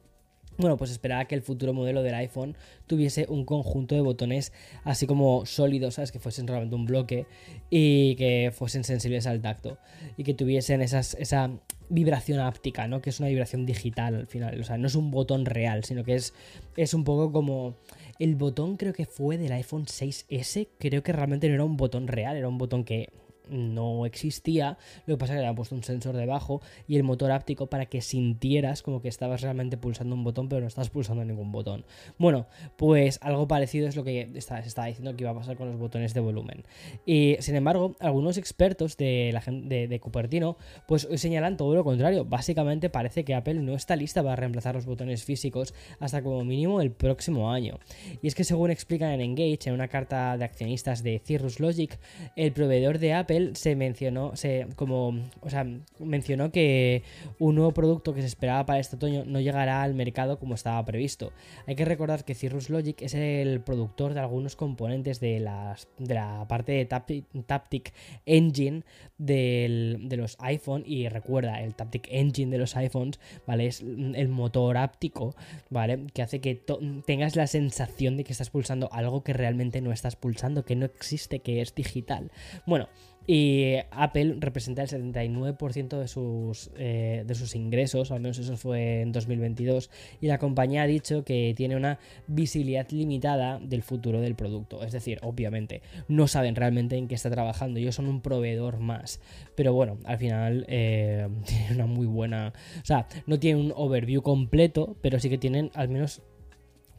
Bueno, 0.59 0.75
pues 0.75 0.91
esperaba 0.91 1.23
que 1.23 1.35
el 1.35 1.41
futuro 1.41 1.73
modelo 1.73 2.03
del 2.03 2.13
iPhone 2.15 2.57
tuviese 2.85 3.25
un 3.29 3.45
conjunto 3.45 3.95
de 3.95 4.01
botones 4.01 4.51
así 4.83 5.07
como 5.07 5.45
sólidos, 5.45 5.95
¿sabes? 5.95 6.11
Que 6.11 6.19
fuesen 6.19 6.47
realmente 6.47 6.75
un 6.75 6.85
bloque 6.85 7.27
y 7.69 8.15
que 8.15 8.51
fuesen 8.53 8.83
sensibles 8.83 9.25
al 9.25 9.41
tacto 9.41 9.77
y 10.17 10.25
que 10.25 10.33
tuviesen 10.33 10.81
esa 10.81 11.49
vibración 11.87 12.41
áptica, 12.41 12.89
¿no? 12.89 13.01
Que 13.01 13.09
es 13.09 13.21
una 13.21 13.29
vibración 13.29 13.65
digital 13.65 14.15
al 14.15 14.27
final, 14.27 14.59
o 14.59 14.63
sea, 14.65 14.77
no 14.77 14.87
es 14.87 14.95
un 14.95 15.11
botón 15.11 15.45
real, 15.45 15.85
sino 15.85 16.03
que 16.03 16.15
es, 16.15 16.33
es 16.75 16.93
un 16.93 17.05
poco 17.05 17.31
como... 17.31 17.77
El 18.19 18.35
botón 18.35 18.75
creo 18.75 18.91
que 18.91 19.05
fue 19.05 19.37
del 19.37 19.53
iPhone 19.53 19.85
6S, 19.85 20.67
creo 20.77 21.03
que 21.03 21.13
realmente 21.13 21.47
no 21.47 21.53
era 21.53 21.63
un 21.63 21.77
botón 21.77 22.09
real, 22.09 22.35
era 22.35 22.49
un 22.49 22.57
botón 22.57 22.83
que 22.83 23.07
no 23.49 24.05
existía, 24.05 24.77
lo 25.05 25.15
que 25.15 25.19
pasa 25.19 25.33
es 25.33 25.37
que 25.37 25.41
le 25.41 25.47
han 25.47 25.55
puesto 25.55 25.75
un 25.75 25.83
sensor 25.83 26.15
debajo 26.15 26.61
y 26.87 26.95
el 26.95 27.03
motor 27.03 27.31
áptico 27.31 27.67
para 27.67 27.85
que 27.87 28.01
sintieras 28.01 28.81
como 28.81 29.01
que 29.01 29.07
estabas 29.07 29.41
realmente 29.41 29.77
pulsando 29.77 30.15
un 30.15 30.23
botón, 30.23 30.49
pero 30.49 30.61
no 30.61 30.67
estás 30.67 30.89
pulsando 30.89 31.23
ningún 31.25 31.51
botón. 31.51 31.85
Bueno, 32.17 32.47
pues 32.77 33.19
algo 33.21 33.47
parecido 33.47 33.87
es 33.87 33.95
lo 33.95 34.03
que 34.03 34.29
se 34.33 34.59
estaba 34.59 34.87
diciendo 34.87 35.15
que 35.15 35.23
iba 35.23 35.31
a 35.31 35.35
pasar 35.35 35.57
con 35.57 35.69
los 35.69 35.79
botones 35.79 36.13
de 36.13 36.19
volumen. 36.19 36.63
Y 37.05 37.37
sin 37.39 37.55
embargo, 37.55 37.95
algunos 37.99 38.37
expertos 38.37 38.97
de, 38.97 39.31
la, 39.33 39.41
de 39.47 39.99
Cupertino 39.99 40.57
pues 40.87 41.07
señalan 41.15 41.57
todo 41.57 41.75
lo 41.75 41.83
contrario. 41.83 42.25
Básicamente 42.25 42.89
parece 42.89 43.23
que 43.23 43.35
Apple 43.35 43.55
no 43.55 43.75
está 43.75 43.95
lista 43.95 44.23
para 44.23 44.35
reemplazar 44.35 44.75
los 44.75 44.85
botones 44.85 45.23
físicos 45.23 45.73
hasta 45.99 46.21
como 46.21 46.43
mínimo 46.43 46.81
el 46.81 46.91
próximo 46.91 47.51
año. 47.51 47.79
Y 48.21 48.27
es 48.27 48.35
que 48.35 48.43
según 48.43 48.71
explican 48.71 49.11
en 49.11 49.21
Engage, 49.21 49.67
en 49.69 49.73
una 49.73 49.87
carta 49.87 50.37
de 50.37 50.45
accionistas 50.45 51.03
de 51.03 51.19
Cirrus 51.19 51.59
Logic, 51.59 51.97
el 52.35 52.51
proveedor 52.51 52.99
de 52.99 53.13
Apple 53.13 53.38
se 53.55 53.75
mencionó, 53.75 54.35
se, 54.35 54.67
como, 54.75 55.17
o 55.41 55.49
sea, 55.49 55.65
mencionó 55.99 56.51
que 56.51 57.03
un 57.39 57.55
nuevo 57.55 57.71
producto 57.71 58.13
que 58.13 58.21
se 58.21 58.27
esperaba 58.27 58.65
para 58.65 58.79
este 58.79 58.95
otoño 58.95 59.23
no 59.25 59.39
llegará 59.39 59.83
al 59.83 59.93
mercado 59.93 60.39
como 60.39 60.55
estaba 60.55 60.83
previsto. 60.85 61.31
Hay 61.67 61.75
que 61.75 61.85
recordar 61.85 62.25
que 62.25 62.35
Cirrus 62.35 62.69
Logic 62.69 63.01
es 63.01 63.13
el 63.13 63.61
productor 63.61 64.13
de 64.13 64.19
algunos 64.19 64.55
componentes 64.55 65.19
de, 65.19 65.39
las, 65.39 65.87
de 65.97 66.15
la 66.15 66.45
parte 66.47 66.71
de 66.71 66.85
Taptic, 66.85 67.93
Engine 68.25 68.83
de 69.17 70.15
los 70.17 70.37
iPhone 70.39 70.83
y 70.85 71.07
recuerda, 71.09 71.61
el 71.61 71.75
Taptic 71.75 72.07
Engine 72.09 72.51
de 72.51 72.57
los 72.57 72.75
iPhones, 72.75 73.19
¿vale? 73.45 73.67
Es 73.67 73.81
el 73.81 74.27
motor 74.29 74.77
áptico, 74.77 75.35
¿vale? 75.69 76.07
Que 76.13 76.21
hace 76.21 76.39
que 76.41 76.61
tengas 77.05 77.35
la 77.35 77.47
sensación 77.47 78.17
de 78.17 78.23
que 78.23 78.31
estás 78.31 78.49
pulsando 78.49 78.89
algo 78.91 79.23
que 79.23 79.33
realmente 79.33 79.81
no 79.81 79.91
estás 79.91 80.15
pulsando, 80.15 80.63
que 80.65 80.75
no 80.75 80.85
existe, 80.85 81.39
que 81.39 81.61
es 81.61 81.75
digital. 81.75 82.31
Bueno, 82.65 82.87
y 83.31 83.75
Apple 83.91 84.37
representa 84.39 84.81
el 84.81 84.87
79% 84.87 85.99
de 85.99 86.07
sus, 86.07 86.71
eh, 86.75 87.23
de 87.27 87.35
sus 87.35 87.53
ingresos, 87.53 88.09
al 88.09 88.21
menos 88.21 88.39
eso 88.39 88.57
fue 88.57 89.01
en 89.01 89.11
2022, 89.11 89.91
y 90.19 90.25
la 90.25 90.39
compañía 90.39 90.81
ha 90.81 90.87
dicho 90.87 91.23
que 91.23 91.53
tiene 91.55 91.75
una 91.75 91.99
visibilidad 92.25 92.89
limitada 92.89 93.59
del 93.59 93.83
futuro 93.83 94.19
del 94.19 94.33
producto. 94.33 94.83
Es 94.83 94.93
decir, 94.93 95.19
obviamente, 95.21 95.83
no 96.07 96.27
saben 96.27 96.55
realmente 96.55 96.97
en 96.97 97.07
qué 97.07 97.13
está 97.13 97.29
trabajando, 97.29 97.79
ellos 97.79 97.93
son 97.93 98.07
un 98.07 98.21
proveedor 98.21 98.79
más. 98.79 99.21
Pero 99.53 99.73
bueno, 99.73 99.99
al 100.05 100.17
final 100.17 100.65
eh, 100.67 101.27
tienen 101.45 101.75
una 101.75 101.85
muy 101.85 102.07
buena... 102.07 102.51
O 102.81 102.85
sea, 102.85 103.07
no 103.27 103.37
tienen 103.37 103.63
un 103.63 103.73
overview 103.75 104.23
completo, 104.23 104.97
pero 105.01 105.19
sí 105.19 105.29
que 105.29 105.37
tienen 105.37 105.69
al 105.75 105.89
menos 105.89 106.23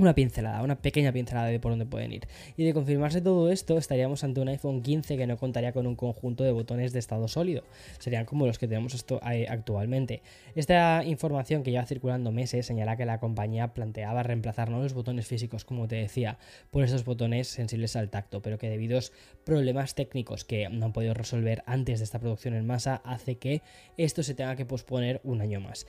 una 0.00 0.14
pincelada, 0.14 0.62
una 0.62 0.80
pequeña 0.80 1.12
pincelada 1.12 1.48
de 1.48 1.60
por 1.60 1.72
dónde 1.72 1.86
pueden 1.86 2.12
ir. 2.12 2.26
Y 2.56 2.64
de 2.64 2.72
confirmarse 2.72 3.20
todo 3.20 3.50
esto, 3.50 3.78
estaríamos 3.78 4.24
ante 4.24 4.40
un 4.40 4.48
iPhone 4.48 4.82
15 4.82 5.16
que 5.16 5.26
no 5.26 5.36
contaría 5.36 5.72
con 5.72 5.86
un 5.86 5.94
conjunto 5.94 6.42
de 6.44 6.52
botones 6.52 6.92
de 6.92 6.98
estado 6.98 7.28
sólido. 7.28 7.62
Serían 7.98 8.24
como 8.24 8.46
los 8.46 8.58
que 8.58 8.66
tenemos 8.66 9.04
eh, 9.30 9.46
actualmente. 9.48 10.22
Esta 10.54 11.04
información 11.04 11.62
que 11.62 11.70
lleva 11.70 11.84
circulando 11.86 12.32
meses 12.32 12.66
señala 12.66 12.96
que 12.96 13.04
la 13.04 13.20
compañía 13.20 13.74
planteaba 13.74 14.22
reemplazar 14.22 14.70
no 14.70 14.82
los 14.82 14.94
botones 14.94 15.26
físicos, 15.26 15.64
como 15.64 15.86
te 15.86 15.96
decía, 15.96 16.38
por 16.70 16.84
esos 16.84 17.04
botones 17.04 17.48
sensibles 17.48 17.96
al 17.96 18.10
tacto, 18.10 18.42
pero 18.42 18.58
que 18.58 18.70
debido 18.70 18.98
a 18.98 19.02
problemas 19.44 19.94
técnicos 19.94 20.44
que 20.44 20.68
no 20.68 20.86
han 20.86 20.92
podido 20.92 21.14
resolver 21.14 21.62
antes 21.66 21.98
de 21.98 22.04
esta 22.04 22.18
producción 22.18 22.54
en 22.54 22.66
masa, 22.66 23.02
hace 23.04 23.36
que 23.36 23.62
esto 23.96 24.22
se 24.22 24.34
tenga 24.34 24.56
que 24.56 24.64
posponer 24.64 25.20
un 25.24 25.40
año 25.40 25.60
más. 25.60 25.86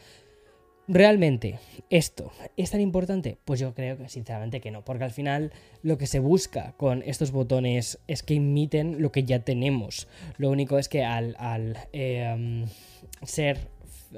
¿Realmente 0.93 1.57
esto 1.89 2.33
es 2.57 2.71
tan 2.71 2.81
importante? 2.81 3.37
Pues 3.45 3.61
yo 3.61 3.73
creo 3.73 3.97
que 3.97 4.09
sinceramente 4.09 4.59
que 4.59 4.71
no, 4.71 4.83
porque 4.83 5.05
al 5.05 5.11
final 5.11 5.53
lo 5.83 5.97
que 5.97 6.05
se 6.05 6.19
busca 6.19 6.73
con 6.75 7.01
estos 7.03 7.31
botones 7.31 7.97
es 8.07 8.23
que 8.23 8.33
imiten 8.33 9.01
lo 9.01 9.09
que 9.09 9.23
ya 9.23 9.39
tenemos. 9.39 10.09
Lo 10.37 10.49
único 10.49 10.77
es 10.77 10.89
que 10.89 11.05
al, 11.05 11.37
em, 11.93 12.65
ser 13.23 13.69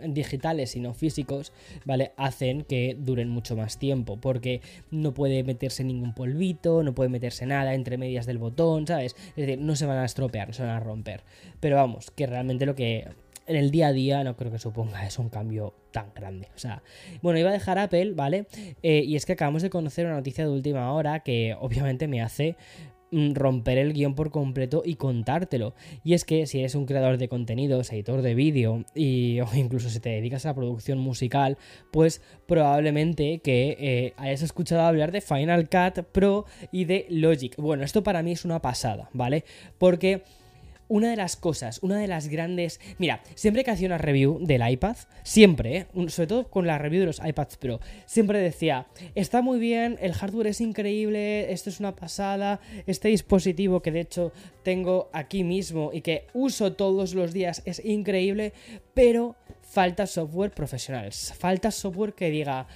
digitales 0.08 0.75
y 0.75 0.80
no 0.80 0.96
físicos, 0.96 1.53
¿vale? 1.86 2.13
Hacen 2.18 2.63
que 2.63 2.98
duren 2.98 3.30
mucho 3.30 3.56
más 3.56 3.77
tiempo, 3.77 4.18
porque 4.18 4.62
no 4.89 5.13
puede 5.13 5.44
meterse 5.44 5.84
ningún 5.84 6.15
polvito, 6.15 6.82
no 6.82 6.96
puede 6.96 7.12
meterse 7.12 7.46
nada 7.46 7.75
entre 7.75 8.00
medias 8.00 8.25
del 8.25 8.39
botón, 8.39 8.88
¿sabes? 8.88 9.15
Es 9.30 9.46
decir, 9.46 9.60
no 9.60 9.75
se 9.75 9.86
van 9.86 10.00
a 10.00 10.06
estropear, 10.06 10.48
no 10.48 10.56
se 10.56 10.63
van 10.63 10.72
a 10.72 10.80
romper. 10.80 11.22
Pero 11.60 11.75
vamos, 11.75 12.10
que 12.10 12.25
realmente 12.25 12.65
lo 12.65 12.74
que 12.74 13.10
en 13.46 13.56
el 13.56 13.72
día 13.72 13.88
a 13.88 13.94
día 13.94 14.24
no 14.24 14.36
creo 14.36 14.52
que 14.52 14.60
suponga 14.60 15.06
eso 15.06 15.22
un 15.22 15.30
cambio 15.30 15.74
tan 15.92 16.14
grande. 16.14 16.48
O 16.56 16.60
sea, 16.60 16.84
bueno, 17.22 17.40
iba 17.40 17.50
a 17.50 17.54
dejar 17.54 17.78
Apple, 17.80 18.14
¿vale? 18.14 18.48
Eh, 18.82 19.04
y 19.06 19.16
es 19.16 19.26
que 19.26 19.34
acabamos 19.34 19.62
de 19.62 19.70
conocer 19.70 20.06
una 20.06 20.16
noticia 20.16 20.46
de 20.46 20.52
última 20.52 20.92
hora 20.94 21.20
que 21.22 21.56
obviamente 21.60 22.08
me 22.08 22.22
hace 22.22 22.56
mm, 23.12 23.34
romper 23.34 23.78
el 23.78 23.94
guion 23.94 24.16
por 24.16 24.32
completo 24.32 24.82
y 24.86 24.96
contártelo. 24.96 25.76
Y 26.04 26.14
es 26.14 26.26
que 26.26 26.48
si 26.48 26.60
eres 26.60 26.76
un 26.76 26.86
creador 26.86 27.18
de 27.18 27.28
contenidos, 27.28 27.92
editor 27.92 28.22
de 28.22 28.34
vídeo 28.34 28.86
y, 28.96 29.40
o 29.42 29.48
incluso 29.56 29.90
si 29.90 30.00
te 30.00 30.10
dedicas 30.10 30.46
a 30.46 30.50
la 30.50 30.56
producción 30.56 31.00
musical, 31.00 31.58
pues 31.92 32.22
probablemente 32.48 33.40
que 33.40 33.78
eh, 33.80 34.14
hayas 34.18 34.42
escuchado 34.42 34.82
hablar 34.82 35.12
de 35.12 35.22
Final 35.22 35.70
Cut 35.70 36.06
Pro 36.12 36.46
y 36.72 36.86
de 36.86 37.06
Logic. 37.10 37.56
Bueno, 37.58 37.84
esto 37.84 38.04
para 38.04 38.24
mí 38.24 38.32
es 38.32 38.46
una 38.46 38.62
pasada, 38.62 39.10
¿vale? 39.14 39.44
Porque 39.78 40.24
una 40.94 41.10
de 41.10 41.16
las 41.16 41.36
cosas, 41.36 41.80
una 41.82 41.98
de 41.98 42.08
las 42.08 42.28
grandes... 42.28 42.80
Mira, 43.00 43.24
siempre 43.34 43.64
que 43.64 43.72
hacía 43.72 43.88
una 43.88 43.98
review 43.98 44.38
del 44.40 44.62
iPad, 44.70 44.96
siempre, 45.24 45.78
¿eh? 45.78 45.88
sobre 46.10 46.28
todo 46.28 46.48
con 46.52 46.68
la 46.68 46.78
review 46.78 47.00
de 47.00 47.08
los 47.08 47.20
iPads 47.26 47.58
Pro, 47.58 47.80
siempre 48.06 48.38
decía, 48.38 48.86
está 49.16 49.42
muy 49.42 49.58
bien, 49.58 49.98
el 50.02 50.14
hardware 50.14 50.46
es 50.46 50.62
increíble, 50.62 51.52
esto 51.52 51.72
es 51.72 51.80
una 51.80 51.96
pasada, 51.96 52.60
este 52.86 53.08
dispositivo 53.08 53.82
que 53.82 53.92
de 53.92 54.02
hecho 54.02 54.34
tengo 54.62 55.10
aquí 55.14 55.44
mismo 55.44 55.90
y 55.92 56.02
que 56.02 56.28
uso 56.36 56.74
todos 56.74 57.16
los 57.16 57.34
días 57.34 57.64
es 57.66 57.84
increíble, 57.84 58.54
pero 58.94 59.36
falta 59.64 60.06
software 60.06 60.52
profesional, 60.52 61.12
falta 61.12 61.72
software 61.72 62.14
que 62.14 62.30
diga, 62.30 62.68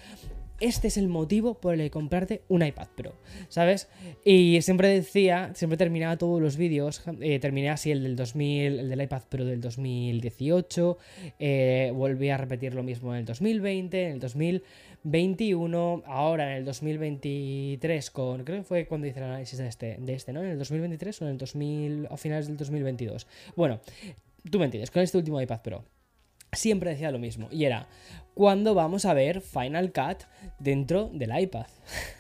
este 0.60 0.88
es 0.88 0.98
el 0.98 1.08
motivo 1.08 1.56
por 1.56 1.74
el 1.74 1.82
que 1.82 1.92
comprarte 1.92 2.42
un 2.48 2.66
iPad 2.66 2.88
Pro, 2.96 3.14
¿sabes? 3.50 3.90
Y 4.24 4.62
siempre 4.62 4.90
decía, 4.90 5.52
siempre 5.54 5.78
terminaba 5.78 6.18
todos 6.18 6.42
los 6.42 6.58
vídeos, 6.58 7.04
eh, 7.22 7.40
terminé 7.40 7.70
así 7.70 7.92
el 7.92 8.04
del 8.04 8.16
2000, 8.16 8.80
el 8.80 8.90
del 8.90 9.02
iPad 9.02 9.24
Pro 9.30 9.46
del 9.46 9.62
2018, 9.62 10.98
eh, 11.40 11.92
volví 11.94 12.30
a 12.30 12.38
repetir 12.38 12.74
lo 12.74 12.84
mismo 12.84 13.14
en 13.14 13.20
el 13.20 13.26
2020, 13.26 14.04
en 14.06 14.12
el 14.14 14.20
2021, 14.20 16.04
ahora 16.06 16.52
en 16.52 16.58
el 16.58 16.66
2023 16.66 18.12
con, 18.12 18.44
creo 18.44 18.60
que 18.60 18.64
fue 18.64 18.86
cuando 18.88 19.08
hice 19.08 19.20
el 19.20 19.26
análisis 19.26 19.60
de 19.60 19.68
este, 19.68 19.98
de 20.00 20.14
este, 20.14 20.34
¿no? 20.34 20.42
En 20.42 20.50
el 20.50 20.60
2023 20.60 21.22
o 21.22 21.26
en 21.26 21.32
el 21.32 21.38
2000, 21.38 22.08
a 22.10 22.18
finales 22.18 22.48
del 22.48 22.58
2022. 22.58 23.28
Bueno, 23.56 23.80
tú 24.50 24.60
me 24.60 24.66
entiendes, 24.66 24.92
con 24.92 25.02
este 25.02 25.18
último 25.18 25.42
iPad 25.42 25.62
Pro 25.62 25.97
siempre 26.52 26.92
decía 26.92 27.12
lo 27.12 27.20
mismo. 27.20 27.48
Y 27.52 27.66
era, 27.66 27.88
¿cuándo 28.34 28.74
vamos 28.74 29.06
a 29.06 29.14
ver 29.14 29.42
Final 29.42 29.92
Cut 29.92 30.24
dentro 30.60 31.10
del 31.14 31.38
iPad? 31.40 31.68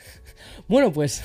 bueno, 0.67 0.91
pues 0.91 1.24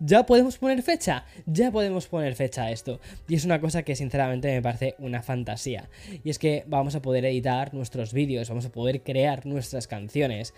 ya 0.00 0.26
podemos 0.26 0.58
poner 0.58 0.82
fecha, 0.82 1.24
ya 1.46 1.70
podemos 1.70 2.06
poner 2.06 2.34
fecha 2.34 2.64
a 2.64 2.70
esto. 2.70 3.00
Y 3.28 3.34
es 3.34 3.44
una 3.44 3.60
cosa 3.60 3.82
que 3.82 3.96
sinceramente 3.96 4.52
me 4.52 4.62
parece 4.62 4.94
una 4.98 5.22
fantasía. 5.22 5.88
Y 6.24 6.30
es 6.30 6.38
que 6.38 6.64
vamos 6.66 6.94
a 6.94 7.02
poder 7.02 7.24
editar 7.24 7.74
nuestros 7.74 8.12
vídeos, 8.12 8.48
vamos 8.48 8.66
a 8.66 8.72
poder 8.72 9.02
crear 9.02 9.46
nuestras 9.46 9.86
canciones 9.86 10.54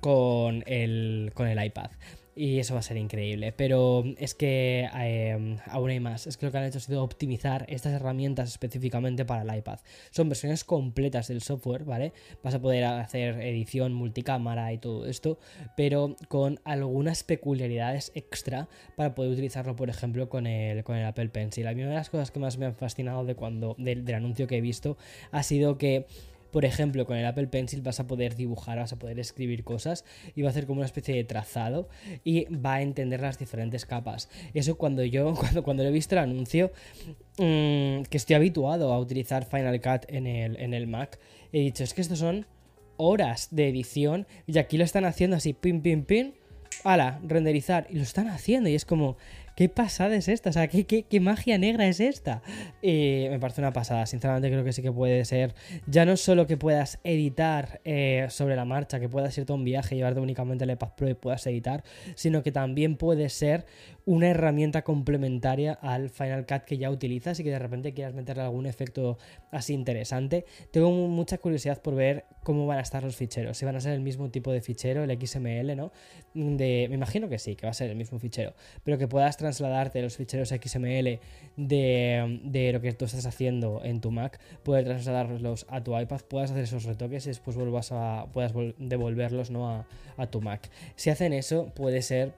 con 0.00 0.62
el, 0.66 1.32
con 1.34 1.48
el 1.48 1.64
iPad. 1.64 1.90
Y 2.38 2.58
eso 2.58 2.74
va 2.74 2.80
a 2.80 2.82
ser 2.82 2.98
increíble. 2.98 3.52
Pero 3.52 4.04
es 4.18 4.34
que 4.34 4.86
em, 4.94 5.56
aún 5.68 5.88
hay 5.88 6.00
más. 6.00 6.26
Es 6.26 6.36
que 6.36 6.44
lo 6.44 6.52
que 6.52 6.58
han 6.58 6.64
hecho 6.64 6.76
ha 6.76 6.82
sido 6.82 7.02
optimizar 7.02 7.64
estas 7.68 7.94
herramientas 7.94 8.50
específicamente 8.50 9.24
para 9.24 9.40
el 9.40 9.58
iPad. 9.58 9.80
Son 10.10 10.28
versiones 10.28 10.62
completas 10.62 11.28
del 11.28 11.40
software, 11.40 11.84
¿vale? 11.84 12.12
Vas 12.42 12.54
a 12.54 12.60
poder 12.60 12.84
hacer 12.84 13.40
edición 13.40 13.94
multicámara 13.94 14.70
y 14.74 14.78
todo 14.78 15.06
esto, 15.06 15.38
pero 15.78 16.14
con 16.28 16.60
algunas 16.64 17.24
peculiaridades 17.24 18.12
extra 18.14 18.68
para 18.96 19.14
poder 19.14 19.32
utilizarlo, 19.32 19.74
por 19.74 19.88
ejemplo, 19.88 20.28
con 20.28 20.46
el, 20.46 20.84
con 20.84 20.96
el 20.96 21.06
Apple 21.06 21.30
Pencil. 21.30 21.66
A 21.66 21.72
mí 21.72 21.80
una 21.80 21.92
de 21.92 21.96
las 21.96 22.10
cosas 22.10 22.30
que 22.30 22.38
más 22.38 22.58
me 22.58 22.66
han 22.66 22.74
fascinado 22.74 23.24
de 23.24 23.34
cuando, 23.34 23.74
del 23.78 24.14
anuncio 24.14 24.46
que 24.46 24.58
he 24.58 24.60
visto 24.60 24.98
ha 25.30 25.42
sido 25.42 25.78
que 25.78 26.06
por 26.56 26.64
ejemplo, 26.64 27.04
con 27.04 27.18
el 27.18 27.26
Apple 27.26 27.48
Pencil 27.48 27.82
vas 27.82 28.00
a 28.00 28.06
poder 28.06 28.34
dibujar, 28.34 28.78
vas 28.78 28.90
a 28.90 28.98
poder 28.98 29.18
escribir 29.18 29.62
cosas 29.62 30.06
y 30.34 30.40
va 30.40 30.48
a 30.48 30.52
hacer 30.52 30.64
como 30.64 30.78
una 30.78 30.86
especie 30.86 31.14
de 31.14 31.22
trazado 31.22 31.86
y 32.24 32.46
va 32.46 32.76
a 32.76 32.80
entender 32.80 33.20
las 33.20 33.38
diferentes 33.38 33.84
capas. 33.84 34.30
Eso 34.54 34.78
cuando 34.78 35.04
yo, 35.04 35.34
cuando, 35.38 35.62
cuando 35.62 35.82
he 35.82 35.90
visto 35.90 36.14
el 36.14 36.20
anuncio, 36.20 36.72
mm, 37.36 38.04
que 38.04 38.16
estoy 38.16 38.36
habituado 38.36 38.90
a 38.94 38.98
utilizar 38.98 39.44
Final 39.44 39.78
Cut 39.82 40.06
en 40.08 40.26
el, 40.26 40.56
en 40.56 40.72
el 40.72 40.86
Mac, 40.86 41.18
he 41.52 41.60
dicho, 41.60 41.84
es 41.84 41.92
que 41.92 42.00
estos 42.00 42.20
son 42.20 42.46
horas 42.96 43.48
de 43.50 43.68
edición 43.68 44.26
y 44.46 44.56
aquí 44.56 44.78
lo 44.78 44.84
están 44.84 45.04
haciendo 45.04 45.36
así, 45.36 45.52
pin, 45.52 45.82
pin, 45.82 46.04
pin, 46.04 46.36
ala, 46.84 47.20
renderizar, 47.22 47.86
y 47.90 47.96
lo 47.96 48.02
están 48.02 48.28
haciendo 48.28 48.70
y 48.70 48.74
es 48.74 48.86
como, 48.86 49.18
¿Qué 49.56 49.70
pasada 49.70 50.14
es 50.16 50.28
esta? 50.28 50.50
O 50.50 50.52
sea, 50.52 50.68
¿qué, 50.68 51.18
magia 51.18 51.56
negra 51.56 51.88
es 51.88 51.98
esta? 51.98 52.42
Y 52.82 53.24
me 53.30 53.38
parece 53.38 53.62
una 53.62 53.72
pasada. 53.72 54.04
Sinceramente 54.04 54.50
creo 54.50 54.62
que 54.64 54.74
sí 54.74 54.82
que 54.82 54.92
puede 54.92 55.24
ser. 55.24 55.54
Ya 55.86 56.04
no 56.04 56.18
solo 56.18 56.46
que 56.46 56.58
puedas 56.58 57.00
editar 57.04 57.80
eh, 57.86 58.26
sobre 58.28 58.54
la 58.54 58.66
marcha, 58.66 59.00
que 59.00 59.08
puedas 59.08 59.36
irte 59.38 59.52
a 59.52 59.54
un 59.54 59.64
viaje 59.64 59.94
y 59.94 59.98
llevarte 59.98 60.20
únicamente 60.20 60.64
el 60.64 60.72
iPad 60.72 60.90
Pro 60.94 61.08
y 61.08 61.14
puedas 61.14 61.46
editar, 61.46 61.84
sino 62.16 62.42
que 62.42 62.52
también 62.52 62.98
puede 62.98 63.30
ser 63.30 63.64
una 64.04 64.28
herramienta 64.28 64.82
complementaria 64.82 65.72
al 65.72 66.10
Final 66.10 66.44
Cut 66.44 66.64
que 66.64 66.76
ya 66.76 66.90
utilizas 66.90 67.40
y 67.40 67.44
que 67.44 67.50
de 67.50 67.58
repente 67.58 67.94
quieras 67.94 68.12
meterle 68.12 68.42
algún 68.42 68.66
efecto 68.66 69.16
así 69.50 69.72
interesante. 69.72 70.44
Tengo 70.70 70.90
mucha 70.90 71.38
curiosidad 71.38 71.80
por 71.80 71.94
ver 71.94 72.26
cómo 72.46 72.64
van 72.64 72.78
a 72.78 72.82
estar 72.82 73.02
los 73.02 73.16
ficheros, 73.16 73.58
si 73.58 73.64
van 73.64 73.74
a 73.74 73.80
ser 73.80 73.92
el 73.92 74.00
mismo 74.00 74.30
tipo 74.30 74.52
de 74.52 74.60
fichero, 74.60 75.02
el 75.02 75.10
XML, 75.10 75.74
¿no? 75.74 75.90
Me 76.32 76.84
imagino 76.84 77.28
que 77.28 77.40
sí, 77.40 77.56
que 77.56 77.66
va 77.66 77.72
a 77.72 77.74
ser 77.74 77.90
el 77.90 77.96
mismo 77.96 78.20
fichero, 78.20 78.54
pero 78.84 78.98
que 78.98 79.08
puedas 79.08 79.36
trasladarte 79.36 80.00
los 80.00 80.16
ficheros 80.16 80.50
XML 80.50 81.18
de, 81.56 82.70
lo 82.72 82.80
que 82.80 82.92
tú 82.92 83.04
estás 83.04 83.26
haciendo 83.26 83.80
en 83.82 84.00
tu 84.00 84.12
Mac, 84.12 84.38
puedes 84.62 84.84
trasladarlos 84.84 85.66
a 85.68 85.82
tu 85.82 85.98
iPad, 85.98 86.20
puedas 86.20 86.52
hacer 86.52 86.62
esos 86.62 86.84
retoques 86.84 87.26
y 87.26 87.30
después 87.30 87.56
vuelvas 87.56 87.90
a, 87.90 88.26
puedas 88.32 88.52
devolverlos 88.78 89.50
¿no? 89.50 89.68
a, 89.68 89.88
a 90.16 90.26
tu 90.28 90.40
Mac. 90.40 90.70
Si 90.94 91.10
hacen 91.10 91.32
eso, 91.32 91.72
puede 91.74 92.00
ser 92.00 92.32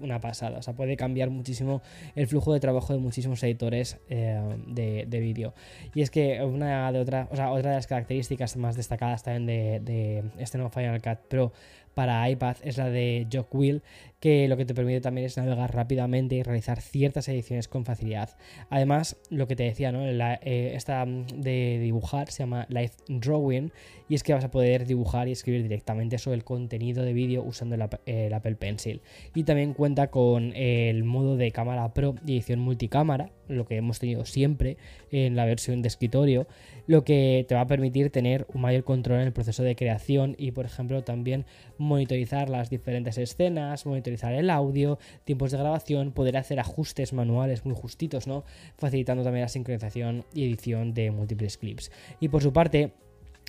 una 0.00 0.20
pasada, 0.20 0.58
o 0.58 0.62
sea, 0.62 0.74
puede 0.74 0.96
cambiar 0.96 1.30
muchísimo 1.30 1.82
el 2.14 2.26
flujo 2.26 2.52
de 2.52 2.60
trabajo 2.60 2.92
de 2.92 2.98
muchísimos 2.98 3.42
editores 3.42 3.98
eh, 4.08 4.40
de, 4.66 5.20
vídeo. 5.20 5.54
Y 5.94 6.02
es 6.02 6.10
que 6.10 6.42
una 6.42 6.90
de 6.92 7.00
otra, 7.00 7.28
o 7.30 7.36
sea, 7.36 7.50
otra 7.52 7.70
de 7.70 7.76
las 7.76 7.86
características 7.86 8.56
más 8.56 8.76
destacadas 8.76 9.22
también 9.22 9.39
de, 9.46 9.80
de 9.80 10.24
este 10.38 10.58
nuevo 10.58 10.70
Final 10.72 11.00
Cut 11.00 11.18
Pro 11.28 11.52
para 11.94 12.28
iPad 12.30 12.56
es 12.62 12.78
la 12.78 12.88
de 12.88 13.26
Will 13.52 13.82
que 14.20 14.48
lo 14.48 14.56
que 14.58 14.66
te 14.66 14.74
permite 14.74 15.00
también 15.00 15.26
es 15.26 15.36
navegar 15.38 15.74
rápidamente 15.74 16.34
y 16.34 16.42
realizar 16.42 16.80
ciertas 16.82 17.26
ediciones 17.28 17.68
con 17.68 17.86
facilidad. 17.86 18.36
Además, 18.68 19.16
lo 19.30 19.48
que 19.48 19.56
te 19.56 19.62
decía, 19.62 19.92
¿no? 19.92 20.06
Eh, 20.06 20.72
esta 20.74 21.06
de 21.06 21.78
dibujar 21.80 22.30
se 22.30 22.42
llama 22.42 22.66
Live 22.68 22.92
Drawing 23.08 23.72
y 24.10 24.14
es 24.14 24.22
que 24.22 24.34
vas 24.34 24.44
a 24.44 24.50
poder 24.50 24.86
dibujar 24.86 25.28
y 25.28 25.32
escribir 25.32 25.62
directamente 25.62 26.18
sobre 26.18 26.36
el 26.36 26.44
contenido 26.44 27.02
de 27.02 27.14
vídeo 27.14 27.42
usando 27.42 27.76
el, 28.04 28.34
Apple 28.34 28.56
Pencil. 28.56 29.00
Y 29.34 29.44
también 29.44 29.72
cuenta 29.72 30.08
con 30.08 30.54
el 30.54 31.02
modo 31.04 31.36
de 31.36 31.50
cámara 31.50 31.94
Pro 31.94 32.14
y 32.26 32.32
edición 32.32 32.60
multicámara, 32.60 33.30
lo 33.48 33.66
que 33.66 33.76
hemos 33.76 34.00
tenido 34.00 34.26
siempre 34.26 34.76
en 35.10 35.34
la 35.34 35.46
versión 35.46 35.80
de 35.80 35.88
escritorio, 35.88 36.46
lo 36.86 37.04
que 37.04 37.46
te 37.48 37.54
va 37.54 37.62
a 37.62 37.66
permitir 37.66 38.10
tener 38.10 38.46
un 38.52 38.60
mayor 38.60 38.84
control 38.84 39.20
en 39.20 39.28
el 39.28 39.32
proceso 39.32 39.62
de 39.62 39.76
creación 39.76 40.34
y, 40.36 40.50
por 40.50 40.66
ejemplo, 40.66 41.02
también 41.04 41.46
monitorizar 41.80 42.48
las 42.48 42.70
diferentes 42.70 43.18
escenas, 43.18 43.86
monitorizar 43.86 44.34
el 44.34 44.50
audio, 44.50 44.98
tiempos 45.24 45.50
de 45.50 45.58
grabación, 45.58 46.12
poder 46.12 46.36
hacer 46.36 46.60
ajustes 46.60 47.12
manuales 47.12 47.64
muy 47.64 47.74
justitos, 47.74 48.26
¿no? 48.26 48.44
Facilitando 48.76 49.24
también 49.24 49.42
la 49.42 49.48
sincronización 49.48 50.24
y 50.34 50.44
edición 50.44 50.94
de 50.94 51.10
múltiples 51.10 51.56
clips. 51.56 51.90
Y 52.20 52.28
por 52.28 52.42
su 52.42 52.52
parte, 52.52 52.92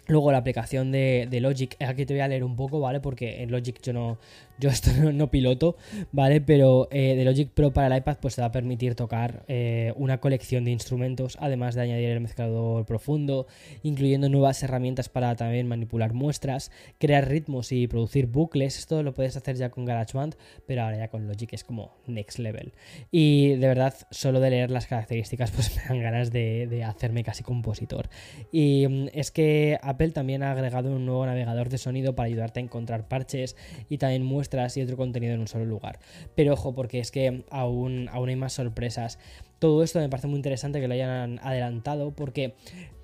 Luego 0.08 0.32
la 0.32 0.40
aplicación 0.40 0.92
de, 0.92 1.28
Logic, 1.42 1.76
aquí 1.80 2.06
te 2.06 2.14
voy 2.14 2.22
a 2.22 2.28
leer 2.28 2.44
un 2.44 2.56
poco, 2.56 2.80
¿vale? 2.80 3.00
Porque 3.00 3.44
en 3.44 3.52
Logic 3.52 3.80
yo 3.82 3.94
no, 3.94 4.18
yo 4.60 4.70
esto 4.72 4.92
no, 5.12 5.30
piloto, 5.30 5.78
¿vale? 6.12 6.42
Pero 6.42 6.88
eh, 6.92 7.16
de 7.16 7.24
Logic 7.24 7.50
Pro 7.50 7.72
para 7.72 7.88
el 7.88 7.98
iPad 7.98 8.18
pues 8.22 8.36
te 8.36 8.42
va 8.42 8.48
a 8.48 8.52
permitir 8.52 8.96
tocar 8.96 9.44
eh, 9.48 9.94
una 9.96 10.20
colección 10.20 10.66
de 10.66 10.72
instrumentos, 10.72 11.38
además 11.40 11.76
de 11.76 11.82
añadir 11.82 12.10
el 12.10 12.20
mezclador 12.20 12.86
profundo, 12.86 13.48
incluyendo 13.84 14.28
nuevas 14.28 14.62
herramientas 14.64 15.08
para 15.08 15.36
también 15.36 15.68
manipular 15.68 16.14
muestras, 16.14 16.72
crear 17.00 17.30
ritmos 17.30 17.72
y 17.72 17.88
producir 17.88 18.26
bucles. 18.26 18.80
Esto 18.80 19.04
lo 19.04 19.14
puedes 19.14 19.38
hacer 19.38 19.56
ya 19.56 19.70
con 19.70 19.86
GarageBand, 19.86 20.36
pero 20.66 20.84
ahora 20.84 20.98
ya 20.98 21.08
con 21.10 21.28
Logic 21.28 21.54
es 21.54 21.64
como 21.64 21.96
next 22.08 22.40
level. 22.40 22.74
Y 23.12 23.50
de 23.56 23.68
verdad, 23.68 23.94
solo 24.10 24.40
de 24.40 24.50
leer 24.50 24.72
las 24.72 24.88
características 24.88 25.52
pues 25.56 25.76
me 25.76 25.84
dan 25.84 26.02
ganas 26.02 26.32
de, 26.32 26.68
de 26.68 26.84
hacerme 26.84 27.24
casi 27.24 27.44
compositor. 27.44 28.10
Y 28.52 28.88
mm, 28.88 29.08
es 29.14 29.32
que 29.32 29.80
Apple 29.92 30.12
también 30.12 30.44
ha 30.44 30.52
agregado 30.52 30.94
un 30.94 31.06
nuevo 31.06 31.26
navegador 31.26 31.70
de 31.70 31.78
sonido 31.78 32.16
para 32.16 32.28
ayudarte 32.28 32.60
a 32.60 32.64
encontrar 32.64 33.08
parches 33.08 33.56
y 33.90 33.98
también 33.98 34.24
muestras 34.24 34.76
y 34.78 34.82
otro 34.82 34.98
contenido 34.98 35.34
en 35.34 35.42
un 35.42 35.48
solo 35.48 35.66
lugar. 35.66 36.00
Pero 36.36 36.54
ojo, 36.54 36.74
porque 36.74 37.00
es 37.00 37.12
que 37.12 37.46
aún, 37.50 38.10
aún 38.12 38.30
hay 38.30 38.36
más 38.36 38.54
sorpresas. 38.54 39.20
Todo 39.60 39.84
esto 39.84 40.00
me 40.00 40.10
parece 40.10 40.28
muy 40.28 40.38
interesante 40.38 40.82
que 40.82 40.88
lo 40.88 40.94
hayan 40.94 41.40
adelantado 41.44 42.12
porque 42.12 42.56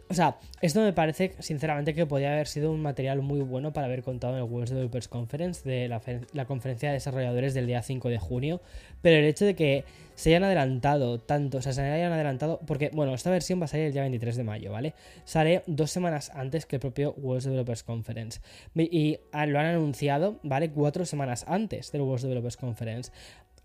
o 0.09 0.13
sea, 0.13 0.37
esto 0.61 0.81
me 0.81 0.93
parece 0.93 1.35
sinceramente 1.39 1.93
que 1.93 2.05
podría 2.05 2.31
haber 2.33 2.47
sido 2.47 2.71
un 2.71 2.81
material 2.81 3.21
muy 3.21 3.41
bueno 3.41 3.73
para 3.73 3.87
haber 3.87 4.03
contado 4.03 4.33
en 4.33 4.39
el 4.39 4.49
World 4.49 4.69
Developers 4.69 5.07
Conference 5.07 5.67
de 5.67 5.89
la, 5.89 6.45
conferencia 6.45 6.89
de 6.89 6.93
desarrolladores 6.93 7.53
del 7.53 7.67
día 7.67 7.81
5 7.81 8.09
de 8.09 8.17
junio, 8.17 8.61
pero 9.01 9.17
el 9.17 9.25
hecho 9.25 9.45
de 9.45 9.55
que 9.55 9.83
se 10.15 10.29
hayan 10.29 10.45
adelantado 10.45 11.19
tanto, 11.19 11.57
o 11.57 11.61
sea, 11.61 11.73
se 11.73 11.81
hayan 11.81 12.11
adelantado, 12.11 12.59
porque, 12.65 12.89
bueno, 12.93 13.13
esta 13.13 13.29
versión 13.29 13.59
va 13.59 13.65
a 13.65 13.67
salir 13.67 13.87
el 13.87 13.93
día 13.93 14.01
23 14.01 14.37
de 14.37 14.43
mayo, 14.43 14.71
¿vale? 14.71 14.93
Sale 15.25 15.63
dos 15.67 15.91
semanas 15.91 16.31
antes 16.33 16.65
que 16.65 16.77
el 16.77 16.79
propio 16.79 17.13
World 17.17 17.43
Developers 17.43 17.83
Conference. 17.83 18.39
Y 18.75 19.19
lo 19.33 19.59
han 19.59 19.65
anunciado, 19.65 20.39
¿vale? 20.41 20.71
Cuatro 20.71 21.05
semanas 21.05 21.45
antes 21.47 21.91
del 21.91 22.01
World 22.01 22.23
Developers 22.23 22.57
Conference. 22.57 23.11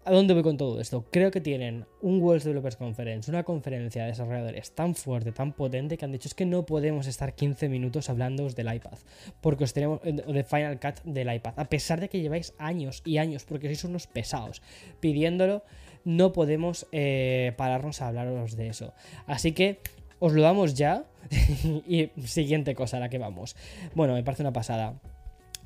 ¿A 0.04 0.10
dónde 0.10 0.34
voy 0.34 0.42
con 0.42 0.56
todo 0.56 0.80
esto? 0.80 1.04
Creo 1.12 1.30
que 1.30 1.40
tienen 1.40 1.86
un 2.00 2.20
World 2.20 2.42
Developers 2.42 2.74
Conference, 2.74 3.30
una 3.30 3.44
conferencia 3.44 4.02
de 4.02 4.08
desarrolladores 4.08 4.72
tan 4.72 4.96
fuerte, 4.96 5.30
tan 5.30 5.52
potente, 5.52 5.96
que 5.96 6.04
han 6.04 6.10
dicho 6.10 6.26
es 6.26 6.34
que 6.34 6.44
no 6.44 6.66
podemos 6.66 7.06
estar 7.06 7.36
15 7.36 7.68
minutos 7.68 8.10
hablando 8.10 8.48
del 8.48 8.74
iPad, 8.74 8.98
porque 9.40 9.62
os 9.62 9.72
tenemos, 9.72 10.00
eh, 10.02 10.12
de 10.12 10.42
Final 10.42 10.80
Cut 10.80 11.04
del 11.04 11.32
iPad, 11.32 11.54
a 11.56 11.66
pesar 11.66 12.00
de 12.00 12.08
que 12.08 12.20
lleváis 12.20 12.52
años 12.58 13.02
y 13.04 13.18
años, 13.18 13.44
porque 13.44 13.68
sois 13.68 13.84
unos 13.84 14.08
pesados, 14.08 14.60
pidiéndolo, 14.98 15.62
no 16.04 16.32
podemos 16.32 16.88
eh, 16.90 17.52
pararnos 17.56 18.02
a 18.02 18.08
hablaros 18.08 18.56
de 18.56 18.66
eso. 18.66 18.94
Así 19.26 19.52
que 19.52 19.78
os 20.18 20.32
lo 20.32 20.42
damos 20.42 20.74
ya, 20.74 21.04
y 21.86 22.10
siguiente 22.24 22.74
cosa 22.74 22.96
a 22.96 23.00
la 23.00 23.08
que 23.08 23.18
vamos. 23.18 23.54
Bueno, 23.94 24.14
me 24.14 24.24
parece 24.24 24.42
una 24.42 24.52
pasada. 24.52 25.00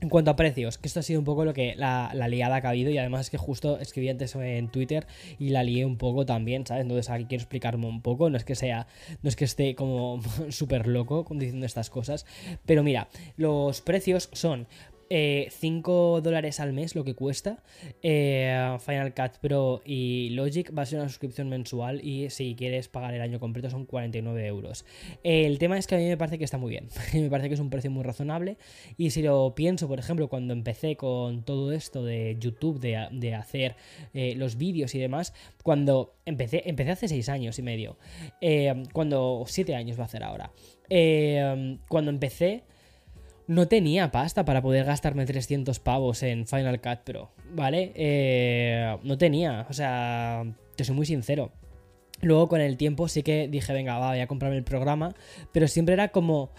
En 0.07 0.11
cuanto 0.11 0.31
a 0.31 0.37
precios, 0.37 0.79
que 0.79 0.87
esto 0.87 1.01
ha 1.01 1.03
sido 1.03 1.19
un 1.19 1.25
poco 1.25 1.45
lo 1.45 1.53
que 1.53 1.75
la, 1.75 2.12
liada 2.29 2.61
que 2.61 2.69
ha 2.69 2.71
habido 2.71 2.92
y 2.92 2.99
además 2.99 3.23
es 3.23 3.31
que 3.31 3.38
justo 3.38 3.81
escribí 3.81 4.09
antes 4.09 4.37
en 4.37 4.69
Twitter 4.69 5.05
y 5.40 5.49
la 5.49 5.64
lié 5.64 5.85
un 5.85 5.97
poco 5.97 6.25
también, 6.25 6.64
¿sabes? 6.64 6.83
Entonces 6.83 7.11
aquí 7.11 7.25
quiero 7.25 7.42
explicarme 7.42 7.88
un 7.88 8.03
poco, 8.03 8.31
no 8.31 8.37
es 8.37 8.45
que 8.45 8.55
sea, 8.55 8.87
no 9.23 9.29
es 9.29 9.35
que 9.35 9.45
esté 9.45 9.75
como 9.75 10.21
súper 10.51 10.87
loco 10.87 11.27
diciendo 11.31 11.66
estas 11.66 11.90
cosas, 11.90 12.25
pero 12.64 12.85
mira, 12.85 13.09
los 13.37 13.81
precios 13.81 14.29
son 14.33 14.69
5 15.09 16.19
eh, 16.19 16.23
dólares 16.23 16.61
al 16.61 16.73
mes 16.73 16.95
lo 16.95 17.05
que 17.05 17.14
cuesta. 17.14 17.62
Eh, 18.03 18.77
Final 18.81 19.14
Cut 19.14 19.38
Pro 19.40 19.83
y 19.85 20.31
Logic 20.31 20.77
va 20.77 20.83
a 20.83 20.87
ser 20.87 20.99
una 20.99 21.09
suscripción 21.09 21.49
mensual 21.49 22.05
y 22.05 22.31
si 22.31 22.55
quieres 22.57 22.88
pagar 22.88 23.14
el 23.14 23.21
año 23.21 23.38
completo 23.38 23.71
son 23.71 23.87
49 23.87 24.47
euros. 24.47 24.85
el 25.23 25.59
tema 25.59 25.79
es 25.79 25.87
que 25.87 25.95
a 25.95 25.99
mí 25.99 26.07
me 26.07 26.16
parece 26.16 26.38
que 26.38 26.45
está 26.45 26.59
muy 26.59 26.71
bien. 26.71 26.88
me 27.14 27.31
parece 27.31 27.49
que 27.49 27.55
es 27.55 27.61
un 27.61 27.71
precio 27.71 27.90
muy 27.90 28.03
razonable 28.03 28.59
y 28.97 29.11
si 29.11 29.23
lo 29.23 29.55
pienso, 29.55 29.88
por 29.88 29.99
ejemplo, 29.99 30.29
cuando 30.29 30.53
empecé 30.53 30.97
con 30.97 31.45
todo 31.45 31.73
esto 31.73 32.05
de 32.05 32.37
YouTube, 32.38 32.81
de, 32.81 33.35
hacer 33.35 33.77
eh, 34.14 34.35
los 34.37 34.57
vídeos 34.57 34.95
y 34.95 34.99
demás, 34.99 35.35
cuando 35.62 36.14
empecé, 36.25 36.62
empecé 36.66 36.90
hace 36.90 37.09
6 37.09 37.29
años 37.29 37.59
y 37.59 37.62
medio, 37.62 37.99
cuando 38.92 39.45
7 39.47 39.75
años 39.75 39.99
va 39.99 40.03
a 40.03 40.07
hacer 40.07 40.23
ahora. 40.23 40.51
cuando 41.88 42.11
empecé 42.11 42.64
no 43.46 43.68
tenía 43.68 44.11
pasta 44.11 44.44
para 44.44 44.62
poder 44.62 44.85
gastarme 44.85 45.26
300 45.26 45.78
pavos 45.78 46.22
en 46.22 46.46
Final 46.46 46.80
Cut 46.80 47.00
Pro, 47.04 47.30
¿vale? 47.54 47.92
Eh, 47.94 48.96
no 49.02 49.18
tenía, 49.18 49.66
o 49.68 49.72
sea, 49.72 50.44
te 50.76 50.85
soy 50.85 50.94
muy 50.94 51.06
sincero. 51.06 51.52
Luego 52.22 52.48
con 52.48 52.61
el 52.61 52.76
tiempo 52.76 53.09
sí 53.09 53.22
que 53.22 53.46
dije, 53.46 53.72
venga, 53.72 53.98
va, 53.98 54.11
voy 54.11 54.20
a 54.20 54.26
comprarme 54.26 54.56
el 54.56 54.64
programa, 54.64 55.14
pero 55.52 55.68
siempre 55.68 55.92
era 55.92 56.09
como 56.09 56.50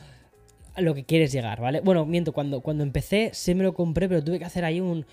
lo 0.78 0.94
que 0.94 1.06
quieres 1.06 1.32
llegar, 1.32 1.60
¿vale? 1.60 1.82
Bueno, 1.82 2.06
miento, 2.06 2.34
cuando, 2.34 2.62
cuando 2.62 2.84
empecé 2.84 3.32
sí 3.34 3.56
me 3.56 3.63
lo 3.63 3.74
compré, 3.74 4.08
pero 4.08 4.24
tuve 4.24 4.40
que 4.40 4.46
hacer 4.46 4.63
ahí 4.63 4.80
un, 4.80 5.06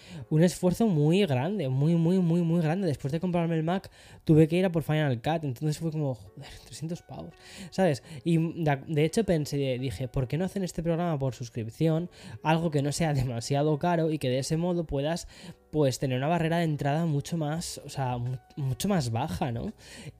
esfuerzo 0.42 0.86
muy 0.86 1.24
grande, 1.26 1.68
muy, 1.68 1.94
muy, 1.94 2.18
muy, 2.18 2.42
muy 2.42 2.60
grande. 2.60 2.86
Después 2.86 3.12
de 3.12 3.20
comprarme 3.20 3.56
el 3.56 3.62
Mac, 3.62 3.90
tuve 4.24 4.46
que 4.48 4.56
ir 4.56 4.64
a 4.66 4.72
por 4.72 4.82
Final 4.82 5.20
Cut, 5.22 5.44
entonces 5.44 5.78
fue 5.78 5.90
como, 5.90 6.14
joder, 6.14 6.48
300 6.64 7.02
pavos, 7.02 7.34
¿sabes? 7.70 8.02
Y 8.24 8.38
de 8.38 9.04
hecho 9.04 9.24
pensé, 9.24 9.78
dije, 9.78 10.08
¿por 10.08 10.28
qué 10.28 10.36
no 10.36 10.44
hacen 10.44 10.64
este 10.64 10.82
programa 10.82 11.18
por 11.18 11.34
suscripción? 11.34 12.10
Algo 12.42 12.70
que 12.70 12.82
no 12.82 12.92
sea 12.92 13.14
demasiado 13.14 13.78
caro 13.78 14.10
y 14.10 14.18
que 14.18 14.28
de 14.28 14.40
ese 14.40 14.56
modo 14.56 14.84
puedas 14.84 15.28
pues 15.74 15.98
tener 15.98 16.18
una 16.18 16.28
barrera 16.28 16.58
de 16.58 16.64
entrada 16.64 17.04
mucho 17.04 17.36
más, 17.36 17.80
o 17.84 17.88
sea, 17.88 18.16
mucho 18.54 18.88
más 18.88 19.10
baja, 19.10 19.50
¿no? 19.50 19.72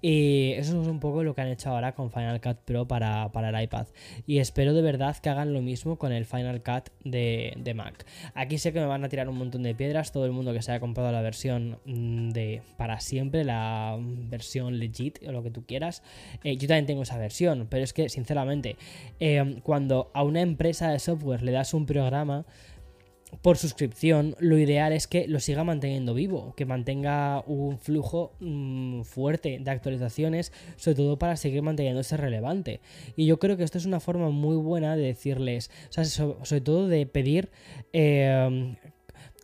Y 0.03 0.51
eso 0.55 0.83
es 0.83 0.89
un 0.89 0.99
poco 0.99 1.23
lo 1.23 1.33
que 1.33 1.43
han 1.43 1.47
hecho 1.47 1.71
ahora 1.71 1.95
con 1.95 2.11
Final 2.11 2.41
Cut 2.41 2.57
Pro 2.65 2.89
para, 2.89 3.31
el 3.33 3.63
iPad. 3.63 3.87
Y 4.27 4.39
espero 4.39 4.75
de 4.75 4.83
verdad 4.83 5.17
que 5.19 5.29
hagan 5.35 5.53
lo 5.53 5.61
mismo 5.63 5.97
con 5.97 6.13
el 6.13 6.25
Final 6.25 6.63
Cut 6.63 6.91
de, 7.05 7.73
Mac. 7.75 8.07
Aquí 8.35 8.59
sé 8.59 8.73
que 8.73 8.81
me 8.81 8.87
van 8.87 9.05
a 9.05 9.09
tirar 9.09 9.29
un 9.29 9.37
montón 9.37 9.63
de 9.63 9.75
piedras, 9.75 10.13
todo 10.13 10.27
el 10.27 10.33
mundo 10.33 10.53
que 10.53 10.63
se 10.63 10.73
haya 10.73 10.81
comprado 10.81 11.13
la 11.13 11.21
versión 11.21 11.79
mm, 11.85 12.31
de 12.31 12.63
para 12.77 13.01
siempre, 13.01 13.45
la 13.45 13.97
versión 14.01 14.79
legit 14.79 15.19
o 15.27 15.33
lo 15.33 15.43
que 15.43 15.51
tú 15.51 15.65
quieras. 15.67 16.03
Eh, 16.43 16.57
yo 16.57 16.69
también 16.69 16.87
tengo 16.87 17.03
esa 17.03 17.19
versión, 17.19 17.67
pero 17.69 17.85
es 17.85 17.93
que 17.93 18.09
sinceramente, 18.09 18.77
eh, 19.21 19.61
cuando 19.63 20.11
a 20.15 20.23
una 20.23 20.41
empresa 20.41 20.91
de 20.91 20.99
software 20.99 21.43
le 21.43 21.53
das 21.53 21.75
un 21.75 21.87
programa, 21.87 22.47
por 23.43 23.57
suscripción, 23.59 24.37
lo 24.39 24.59
ideal 24.59 24.93
es 24.93 25.07
que 25.07 25.27
lo 25.29 25.41
siga 25.41 25.65
manteniendo 25.65 26.15
vivo, 26.15 26.55
que 26.57 26.67
mantenga 26.67 27.43
un 27.47 27.79
flujo 27.79 28.33
mm, 28.41 29.03
fuerte 29.03 29.59
de 29.61 29.71
actualizaciones, 29.71 30.53
sobre 30.77 30.97
todo 30.97 31.19
para 31.19 31.37
seguir 31.37 31.63
manteniéndose 31.63 32.17
relevante. 32.17 32.81
Y 33.17 33.27
yo 33.27 33.39
creo 33.39 33.57
que 33.57 33.65
esto 33.65 33.79
es 33.79 33.87
una 33.87 34.01
forma 34.01 34.31
muy 34.31 34.57
buena 34.57 34.97
de 34.97 35.05
decirles, 35.05 35.71
o 35.91 35.93
sea, 35.93 36.05
sobre 36.05 36.61
todo 36.61 36.89
de 36.89 37.07
pedir... 37.07 37.51
Em, 37.93 38.77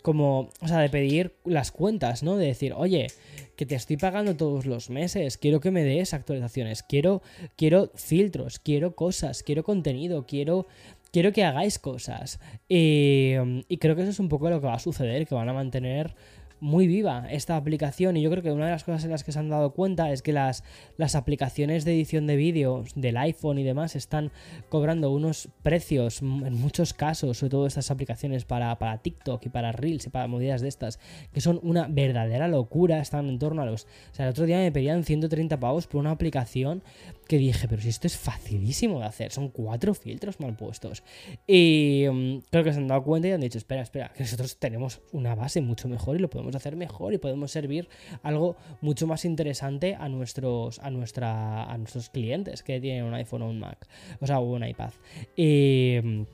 como, 0.03 0.48
o 0.61 0.68
sea, 0.68 0.79
de 0.79 0.88
pedir 0.88 1.35
las 1.44 1.70
cuentas, 1.72 2.22
¿no? 2.22 2.37
De 2.37 2.46
decir, 2.46 2.72
oye, 2.74 3.09
que 3.57 3.66
te 3.66 3.74
estoy 3.74 3.96
pagando 3.96 4.37
todos 4.37 4.66
los 4.66 4.88
meses, 4.88 5.37
quiero 5.37 5.61
que 5.61 5.70
me 5.70 5.85
des 5.85 6.14
actualizaciones, 6.14 6.83
quiero, 6.83 7.22
quiero 7.57 7.90
filtros, 7.94 8.59
quiero 8.59 8.94
cosas, 8.94 9.42
quiero 9.42 9.64
contenido, 9.64 10.24
quiero 10.26 10.66
quiero 11.12 11.33
que 11.33 11.44
hagáis 11.44 11.79
cosas. 11.79 12.40
Y, 12.68 13.35
y, 13.68 13.77
creo 13.79 13.96
que 13.96 14.03
eso 14.03 14.11
es 14.11 14.20
un 14.20 14.29
poco 14.29 14.51
lo 14.51 14.61
que 14.61 14.66
va 14.66 14.75
a 14.75 14.79
suceder, 14.79 15.27
que 15.27 15.35
van 15.35 15.49
a 15.49 15.53
mantener 15.53 16.14
muy 16.61 16.87
viva 16.87 17.27
esta 17.31 17.57
aplicación 17.57 18.16
y 18.16 18.23
yo 18.23 18.31
creo 18.31 18.42
que 18.42 18.53
una 18.53 18.66
de 18.66 18.73
las 18.73 18.85
cosas 18.85 19.05
en 19.05 19.11
las 19.11 19.25
que 19.25 19.33
se 19.33 19.38
han 19.38 19.49
dado 19.49 19.73
cuenta 19.73 20.12
es 20.12 20.23
que 20.23 20.33
las, 20.33 20.62
las 20.96 21.14
aplicaciones 21.14 21.85
de 21.85 21.94
edición 21.94 22.27
de 22.27 22.37
vídeo 22.37 22.85
del 22.94 23.16
iPhone 23.16 23.59
y 23.59 23.64
demás 23.64 23.96
están 23.96 24.31
cobrando 24.68 25.11
unos 25.11 25.49
precios 25.62 26.20
en 26.20 26.55
muchos 26.55 26.92
casos, 26.92 27.38
sobre 27.38 27.51
todo 27.51 27.66
estas 27.66 27.90
aplicaciones 27.90 28.44
para, 28.44 28.79
para 28.79 28.99
TikTok 28.99 29.46
y 29.46 29.49
para 29.49 29.73
Reels 29.73 30.07
y 30.07 30.11
para 30.11 30.29
movidas 30.29 30.61
de 30.61 30.68
estas, 30.68 31.01
que 31.33 31.40
son 31.40 31.59
una 31.62 31.88
verdadera 31.88 32.46
locura, 32.46 33.01
están 33.01 33.29
en 33.29 33.38
torno 33.38 33.62
a 33.62 33.66
los... 33.66 33.85
O 33.85 34.14
sea, 34.14 34.27
el 34.27 34.31
otro 34.31 34.44
día 34.44 34.59
me 34.59 34.70
pedían 34.70 35.05
130 35.05 35.59
pavos 35.59 35.87
por 35.87 36.01
una 36.01 36.11
aplicación 36.11 36.83
que 37.31 37.38
dije, 37.38 37.69
pero 37.69 37.81
si 37.81 37.90
esto 37.90 38.09
es 38.09 38.16
facilísimo 38.16 38.99
de 38.99 39.07
hacer, 39.07 39.31
son 39.31 39.51
cuatro 39.51 39.95
filtros 39.95 40.40
mal 40.40 40.57
puestos. 40.57 41.05
Y 41.47 42.05
mm, 42.11 42.38
creo 42.51 42.64
que 42.64 42.73
se 42.73 42.79
han 42.79 42.88
dado 42.88 43.05
cuenta 43.05 43.29
y 43.29 43.31
han 43.31 43.40
dicho, 43.40 43.57
espera, 43.57 43.83
espera, 43.83 44.12
que 44.12 44.25
nosotros 44.25 44.59
tenemos 44.59 45.01
una 45.12 45.37
base 45.37 45.61
mucho 45.61 45.87
mejor 45.87 46.16
y 46.16 46.19
lo 46.19 46.29
podemos 46.29 46.57
hacer 46.57 46.75
mejor 46.75 47.14
y 47.14 47.19
podemos 47.19 47.53
servir 47.53 47.88
algo 48.25 48.57
mucho 48.81 49.07
más 49.07 49.25
interesante 49.25 49.95
a 49.95 50.09
nuestros, 50.09 50.81
a 50.81 50.90
nuestra, 50.90 51.71
a 51.71 51.79
nuestros 51.79 52.11
clientes 52.11 52.64
que 52.64 52.81
tienen 52.81 53.05
un 53.05 53.14
iPhone 53.14 53.43
o 53.43 53.49
un 53.49 53.61
Mac, 53.61 53.87
o 54.19 54.27
sea, 54.27 54.40
un 54.40 54.66
iPad. 54.66 54.90
Y 55.37 56.27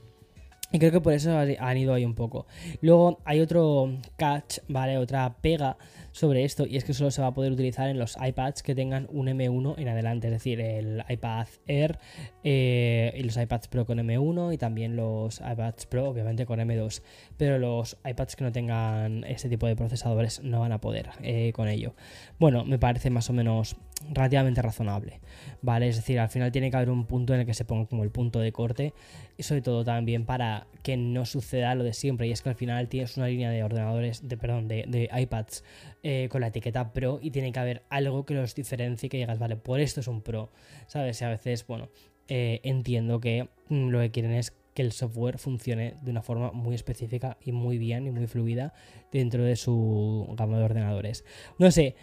y 0.73 0.79
creo 0.79 0.91
que 0.91 1.01
por 1.01 1.13
eso 1.13 1.39
han 1.39 1.79
ido 1.79 1.95
ahí 1.95 2.05
un 2.05 2.15
poco. 2.15 2.47
Luego 2.81 3.21
hay 3.25 3.41
otro 3.41 3.99
catch, 4.17 4.59
¿vale? 4.69 4.99
Otra 4.99 5.37
pega 5.41 5.77
sobre 6.17 6.45
esto 6.45 6.65
y 6.67 6.79
es 6.79 6.85
que 6.85 6.95
solo 6.95 7.11
se 7.11 7.21
va 7.21 7.29
a 7.29 7.35
poder 7.35 7.53
utilizar 7.53 7.91
en 7.91 7.99
los 7.99 8.17
iPads 8.17 8.63
que 8.63 8.75
tengan 8.75 9.07
un 9.11 9.27
M1 9.27 9.75
en 9.77 9.87
adelante, 9.87 10.29
es 10.29 10.33
decir, 10.33 10.63
el 10.63 11.05
iPad 11.11 11.47
Air 11.67 11.99
eh, 12.43 13.13
y 13.15 13.23
los 13.23 13.37
iPads 13.37 13.69
Pro 13.69 13.85
con 13.85 13.99
M1 13.99 14.55
y 14.55 14.57
también 14.57 14.97
los 14.97 15.41
iPads 15.41 15.85
Pro 15.85 16.09
obviamente 16.09 16.47
con 16.47 16.59
M2, 16.59 17.03
pero 17.37 17.59
los 17.59 17.99
iPads 18.03 18.35
que 18.35 18.45
no 18.45 18.51
tengan 18.51 19.25
ese 19.25 19.51
tipo 19.51 19.67
de 19.67 19.77
procesadores 19.77 20.43
no 20.43 20.61
van 20.61 20.73
a 20.73 20.81
poder 20.81 21.11
eh, 21.21 21.53
con 21.53 21.69
ello. 21.69 21.95
Bueno, 22.39 22.65
me 22.65 22.79
parece 22.79 23.11
más 23.11 23.29
o 23.29 23.35
menos 23.35 23.77
relativamente 24.11 24.63
razonable, 24.63 25.21
¿vale? 25.63 25.89
Es 25.89 25.97
decir, 25.97 26.19
al 26.19 26.29
final 26.29 26.53
tiene 26.53 26.71
que 26.71 26.77
haber 26.77 26.91
un 26.91 27.07
punto 27.07 27.35
en 27.35 27.41
el 27.41 27.47
que 27.47 27.55
se 27.55 27.65
ponga 27.65 27.87
como 27.89 28.05
el 28.05 28.11
punto 28.11 28.41
de 28.41 28.53
corte 28.53 28.93
y 29.37 29.43
sobre 29.43 29.63
todo 29.63 29.85
también 29.85 30.25
para 30.25 30.67
que 30.83 30.97
no 30.97 31.25
suceda 31.25 31.75
lo 31.75 31.85
de 31.85 31.93
siempre 31.93 32.29
y 32.29 32.33
es 32.33 32.43
que 32.43 32.49
al 32.49 32.55
final 32.55 32.89
tienes 32.89 33.17
una 33.17 33.27
línea 33.27 33.51
de 33.51 33.65
ordenadores, 33.65 34.29
de 34.29 34.37
perdón, 34.37 34.69
de, 34.69 35.11
iPads 35.13 35.65
eh, 36.09 36.29
con 36.29 36.41
la 36.41 36.47
etiqueta 36.47 36.93
Pro 36.93 37.19
y 37.21 37.33
tiene 37.33 37.51
que 37.51 37.59
haber 37.59 37.83
algo 37.89 38.25
que 38.25 38.35
los 38.35 38.55
diferencie 38.55 39.09
que 39.09 39.17
digas, 39.17 39.41
vale, 39.41 39.57
por 39.57 39.81
esto 39.81 39.99
es 39.99 40.07
un 40.07 40.23
Pro, 40.23 40.53
¿sabes? 40.87 41.21
Y 41.21 41.25
a 41.25 41.31
veces, 41.31 41.67
bueno, 41.67 41.89
eh, 42.29 42.61
entiendo 42.63 43.19
que 43.19 43.49
mm, 43.71 43.89
lo 43.89 43.99
que 43.99 44.13
quieren 44.13 44.31
es 44.31 44.53
que 44.73 44.83
el 44.83 44.93
software 44.93 45.39
funcione 45.39 45.97
de 46.03 46.13
una 46.13 46.23
forma 46.23 46.53
muy 46.53 46.77
específica 46.77 47.39
y 47.41 47.51
muy 47.51 47.77
bien 47.79 48.07
y 48.07 48.13
muy 48.13 48.29
fluida 48.29 48.73
dentro 49.11 49.43
de 49.43 49.57
su 49.57 50.33
gama 50.37 50.59
de 50.59 50.65
ordenadores. 50.65 51.25
No 51.59 51.73
sé, 51.73 51.97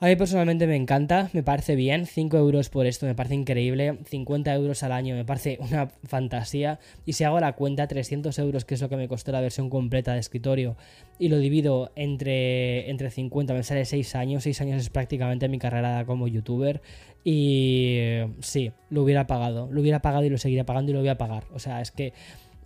a 0.00 0.06
mí 0.06 0.14
personalmente 0.14 0.68
me 0.68 0.76
encanta, 0.76 1.28
me 1.32 1.42
parece 1.42 1.74
bien, 1.74 2.06
5 2.06 2.36
euros 2.36 2.68
por 2.68 2.86
esto 2.86 3.06
me 3.06 3.16
parece 3.16 3.34
increíble, 3.34 3.98
50 4.04 4.54
euros 4.54 4.82
al 4.84 4.92
año 4.92 5.16
me 5.16 5.24
parece 5.24 5.58
una 5.70 5.88
fantasía 6.04 6.78
y 7.04 7.14
si 7.14 7.24
hago 7.24 7.40
la 7.40 7.54
cuenta 7.54 7.88
300 7.88 8.38
euros 8.38 8.64
que 8.64 8.74
es 8.74 8.80
lo 8.80 8.88
que 8.88 8.96
me 8.96 9.08
costó 9.08 9.32
la 9.32 9.40
versión 9.40 9.68
completa 9.68 10.12
de 10.12 10.20
escritorio 10.20 10.76
y 11.18 11.28
lo 11.28 11.38
divido 11.38 11.90
entre, 11.96 12.88
entre 12.90 13.10
50 13.10 13.54
me 13.54 13.62
sale 13.64 13.84
6 13.84 14.14
años, 14.14 14.44
6 14.44 14.60
años 14.60 14.80
es 14.80 14.90
prácticamente 14.90 15.48
mi 15.48 15.58
carrera 15.58 16.04
como 16.06 16.28
youtuber 16.28 16.80
y 17.24 18.20
sí, 18.40 18.70
lo 18.90 19.02
hubiera 19.02 19.26
pagado, 19.26 19.68
lo 19.70 19.80
hubiera 19.80 20.00
pagado 20.00 20.24
y 20.24 20.30
lo 20.30 20.38
seguiría 20.38 20.64
pagando 20.64 20.92
y 20.92 20.94
lo 20.94 21.00
voy 21.00 21.08
a 21.08 21.18
pagar, 21.18 21.44
o 21.52 21.58
sea 21.58 21.80
es 21.80 21.90
que 21.90 22.12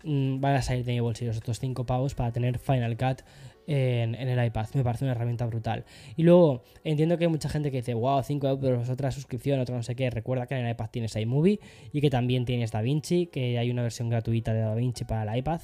mm, 0.04 0.40
van 0.40 0.54
a 0.56 0.62
salir 0.62 0.84
de 0.84 0.92
mi 0.92 1.00
bolsillo 1.00 1.30
estos 1.30 1.58
5 1.58 1.84
pavos 1.86 2.14
para 2.14 2.32
tener 2.32 2.58
Final 2.58 2.96
Cut 2.96 3.22
en, 3.66 4.14
el 4.14 4.44
iPad. 4.44 4.66
Me 4.74 4.84
parece 4.84 5.04
una 5.04 5.12
herramienta 5.12 5.46
brutal. 5.46 5.84
Y 6.16 6.22
luego 6.22 6.62
entiendo 6.84 7.18
que 7.18 7.24
hay 7.24 7.30
mucha 7.30 7.48
gente 7.48 7.70
que 7.70 7.78
dice, 7.78 7.94
wow, 7.94 8.22
5 8.22 8.48
euros, 8.48 8.88
otra 8.88 9.10
suscripción, 9.10 9.60
otra 9.60 9.76
no 9.76 9.82
sé 9.82 9.94
qué. 9.94 10.10
Recuerda 10.10 10.46
que 10.46 10.54
en 10.54 10.66
el 10.66 10.72
iPad 10.72 10.90
tienes 10.90 11.16
iMovie 11.16 11.60
y 11.92 12.00
que 12.00 12.10
también 12.10 12.44
tienes 12.44 12.72
DaVinci, 12.72 13.26
que 13.26 13.58
hay 13.58 13.70
una 13.70 13.82
versión 13.82 14.08
gratuita 14.08 14.52
de 14.52 14.60
DaVinci 14.60 15.04
para 15.04 15.30
el 15.30 15.38
iPad. 15.38 15.60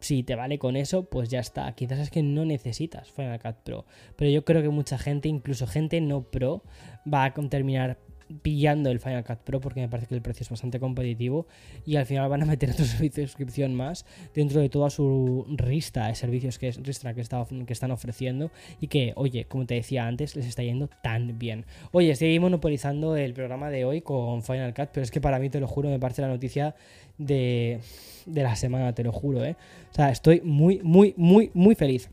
Si 0.00 0.22
te 0.22 0.34
vale 0.34 0.58
con 0.58 0.76
eso, 0.76 1.04
pues 1.10 1.28
ya 1.28 1.40
está. 1.40 1.70
Quizás 1.74 1.98
es 1.98 2.10
que 2.10 2.22
no 2.22 2.46
necesitas 2.46 3.10
Final 3.10 3.38
Cut 3.38 3.56
Pro. 3.64 3.84
Pero 4.16 4.30
yo 4.30 4.44
creo 4.44 4.62
que 4.62 4.70
mucha 4.70 4.96
gente, 4.96 5.28
incluso 5.28 5.66
gente 5.66 6.00
no 6.00 6.22
pro, 6.22 6.62
va 7.12 7.24
a 7.24 7.34
terminar 7.34 7.98
pillando 8.42 8.90
el 8.90 9.00
Final 9.00 9.24
Cut 9.24 9.38
Pro 9.38 9.60
porque 9.60 9.80
me 9.80 9.88
parece 9.88 10.08
que 10.08 10.14
el 10.14 10.22
precio 10.22 10.44
es 10.44 10.50
bastante 10.50 10.78
competitivo 10.78 11.46
y 11.84 11.96
al 11.96 12.06
final 12.06 12.28
van 12.28 12.42
a 12.42 12.46
meter 12.46 12.70
otro 12.70 12.84
servicio 12.86 13.22
de 13.22 13.28
suscripción 13.28 13.74
más 13.74 14.06
dentro 14.34 14.60
de 14.60 14.68
toda 14.68 14.90
su 14.90 15.46
rista 15.56 16.08
de 16.08 16.14
servicios 16.14 16.58
que, 16.58 16.68
es, 16.68 16.76
ristra 16.82 17.14
que, 17.14 17.22
que 17.66 17.72
están 17.72 17.90
ofreciendo 17.90 18.50
y 18.80 18.88
que, 18.88 19.12
oye, 19.16 19.44
como 19.44 19.66
te 19.66 19.74
decía 19.74 20.06
antes, 20.06 20.36
les 20.36 20.46
está 20.46 20.62
yendo 20.62 20.88
tan 21.02 21.38
bien. 21.38 21.66
Oye, 21.92 22.10
estoy 22.10 22.38
monopolizando 22.38 23.16
el 23.16 23.32
programa 23.32 23.70
de 23.70 23.84
hoy 23.84 24.00
con 24.00 24.42
Final 24.42 24.74
Cut, 24.74 24.90
pero 24.92 25.04
es 25.04 25.10
que 25.10 25.20
para 25.20 25.38
mí, 25.38 25.50
te 25.50 25.60
lo 25.60 25.66
juro, 25.66 25.88
me 25.88 25.98
parece 25.98 26.22
la 26.22 26.28
noticia 26.28 26.74
de, 27.18 27.80
de 28.26 28.42
la 28.42 28.56
semana, 28.56 28.94
te 28.94 29.04
lo 29.04 29.12
juro, 29.12 29.44
¿eh? 29.44 29.56
O 29.90 29.94
sea, 29.94 30.10
estoy 30.10 30.40
muy, 30.42 30.80
muy, 30.82 31.14
muy, 31.16 31.50
muy 31.54 31.74
feliz. 31.74 32.10